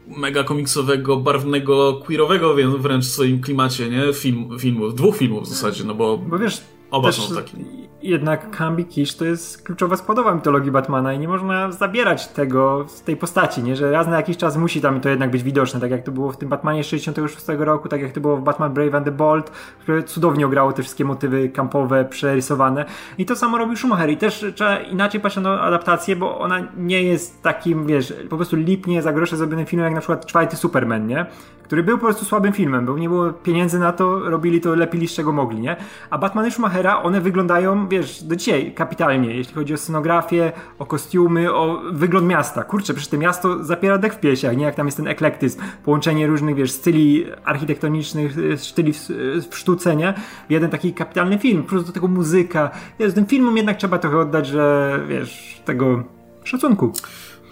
[0.07, 4.13] mega komiksowego, barwnego, queerowego wręcz w swoim klimacie, nie?
[4.13, 6.61] Film, filmów, dwóch filmów w zasadzie, no bo Bo wiesz,
[6.93, 7.57] Oba też są takie.
[8.03, 13.03] Jednak Kambi Kish to jest kluczowa składowa mitologii Batmana i nie można zabierać tego z
[13.03, 13.77] tej postaci, nie?
[13.77, 16.33] Że raz na jakiś czas musi tam to jednak być widoczne, tak jak to było
[16.33, 19.13] w tym Batmanie z 66 roku, tak jak to było w Batman Brave and the
[19.13, 22.85] Bold, które cudownie ograło te wszystkie motywy kampowe, przerysowane.
[23.19, 27.03] I to samo robił Schumacher i też trzeba inaczej patrzeć na adaptację, bo ona nie
[27.03, 31.07] jest takim, wiesz, po prostu lipnie za grosze zrobionym filmem jak na przykład czwarty Superman,
[31.07, 31.27] nie?
[31.63, 35.09] Który był po prostu słabym filmem, bo nie było pieniędzy na to, robili to lepili
[35.09, 35.77] z czego mogli, nie?
[36.11, 36.51] A Batmany
[36.83, 42.65] One wyglądają, wiesz, do dzisiaj kapitalnie, jeśli chodzi o scenografię, o kostiumy, o wygląd miasta.
[42.65, 44.65] Kurczę, przecież to miasto zapiera dech w piersiach, nie?
[44.65, 48.99] Jak tam jest ten eklektyzm, połączenie różnych, wiesz, styli architektonicznych, y, styli w,
[49.51, 50.15] w sztuce, nie?
[50.51, 52.71] Jeden taki kapitalny film, plus do tego muzyka.
[52.99, 56.03] Wiesz, tym filmom jednak trzeba trochę oddać, że, wiesz, tego
[56.45, 56.93] szacunku.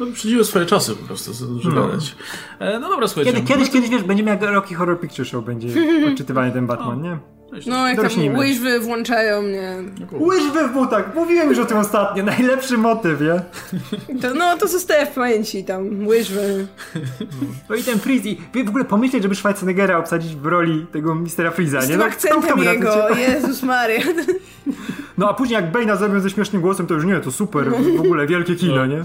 [0.00, 1.86] no, przychodziły swoje czasy po prostu, co dużo No.
[1.86, 2.16] gadać.
[2.58, 3.32] E, no dobra, słuchajcie.
[3.32, 5.68] Kiedy, kiedyś, kiedyś, wiesz, będziemy jak Rocky Horror Picture Show będzie
[6.12, 7.18] odczytywany ten Batman, nie?
[7.66, 8.34] No, jak Dorośnijmy.
[8.34, 9.74] tam łyżwy włączają mnie.
[10.12, 11.14] Łyżwy w butach!
[11.14, 12.24] Mówiłem już o tym ostatnio.
[12.24, 13.40] Najlepszy motyw, nie?
[14.20, 16.66] To, no, to zostaje w pamięci tam, łyżwy.
[17.68, 18.28] No i ten Freeze.
[18.28, 21.90] I w ogóle pomyśleć, żeby Schwarzeneggera obsadzić w roli tego Mistera Freeza, Z nie?
[21.90, 23.20] tym No, kto- kto akcentem by na to jego?
[23.32, 24.00] Jezus Maria.
[25.18, 28.00] No a później jak Bane'a zrobią ze śmiesznym głosem, to już nie, to super, w
[28.00, 29.02] ogóle wielkie kino, nie?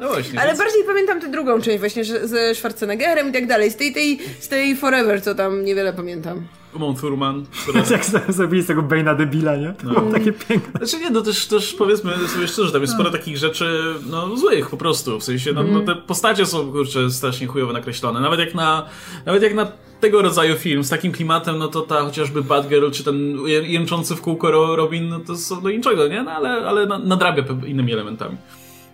[0.00, 0.38] No właśnie.
[0.40, 3.70] Ale więc- bardziej pamiętam tę drugą część właśnie, ze Schwarzeneggerem i tak dalej.
[3.70, 6.42] Z tej, tej, z tej Forever, co tam niewiele pamiętam.
[6.74, 7.82] Uma Thurman, która...
[7.90, 9.74] Jak z- zrobili z tego Bane'a debila, nie?
[9.82, 10.70] To było takie piękne.
[10.86, 14.70] Znaczy nie, no też, też powiedzmy sobie szczerze, tam jest sporo takich rzeczy, no złych
[14.70, 18.54] po prostu, w sensie, no, no te postacie są, kurczę, strasznie chujowo nakreślone, nawet jak
[18.54, 18.86] na,
[19.26, 23.04] nawet jak na tego rodzaju film z takim klimatem, no to ta chociażby Batgirl, czy
[23.04, 26.22] ten jęczący w kółko Ro- Robin, no to są do niczego, nie?
[26.22, 28.36] No ale, ale na- nadrabia innymi elementami.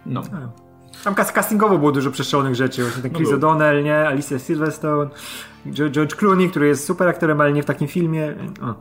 [0.07, 0.23] No.
[1.07, 2.83] Tam castingowo było dużo przestrzelonych rzeczy.
[2.83, 3.37] Właśnie ten Chris No.
[3.37, 4.09] O'Donnell, nie?
[4.09, 5.11] Alicia Silverstone,
[5.67, 8.35] George Clooney, który jest super aktorem, ale nie w takim filmie.
[8.63, 8.75] O.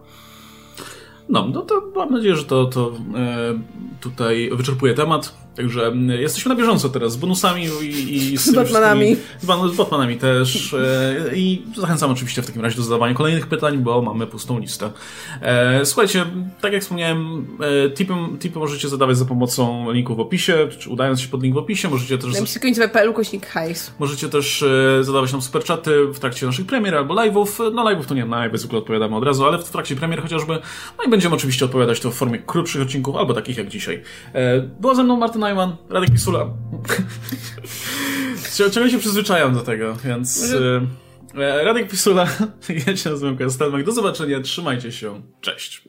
[1.29, 3.53] No, no to mam nadzieję, że to, to e,
[4.01, 5.35] tutaj wyczerpuje temat.
[5.55, 9.15] Także m, jesteśmy na bieżąco teraz z bonusami i, i Z Batmanami.
[9.15, 10.73] Z, z Batmanami też.
[10.73, 14.91] E, I zachęcam oczywiście w takim razie do zadawania kolejnych pytań, bo mamy pustą listę.
[15.41, 16.25] E, słuchajcie,
[16.61, 17.47] tak jak wspomniałem,
[17.85, 21.55] e, tipy, tipy możecie zadawać za pomocą linku w opisie, czy udając się pod link
[21.55, 21.89] w opisie.
[21.89, 23.93] Możecie też Napisy końcowe PL kośnik hajs.
[23.99, 24.65] Możecie też
[25.01, 27.73] zadawać nam superczaty w trakcie naszych premier albo live'ów.
[27.73, 30.53] No live'ów to nie, na live zwykle odpowiadamy od razu, ale w trakcie premier chociażby.
[30.97, 34.01] No i będziemy oczywiście odpowiadać to w formie krótszych odcinków albo takich jak dzisiaj.
[34.79, 36.45] Była ze mną Marta Najman, Radek Pisula.
[38.55, 40.53] Cie- Ciągle się przyzwyczajam do tego, więc...
[41.33, 42.27] E, Radek Pisula,
[42.87, 43.85] ja się nazywam Kastelmek.
[43.85, 45.87] Do zobaczenia, trzymajcie się, cześć.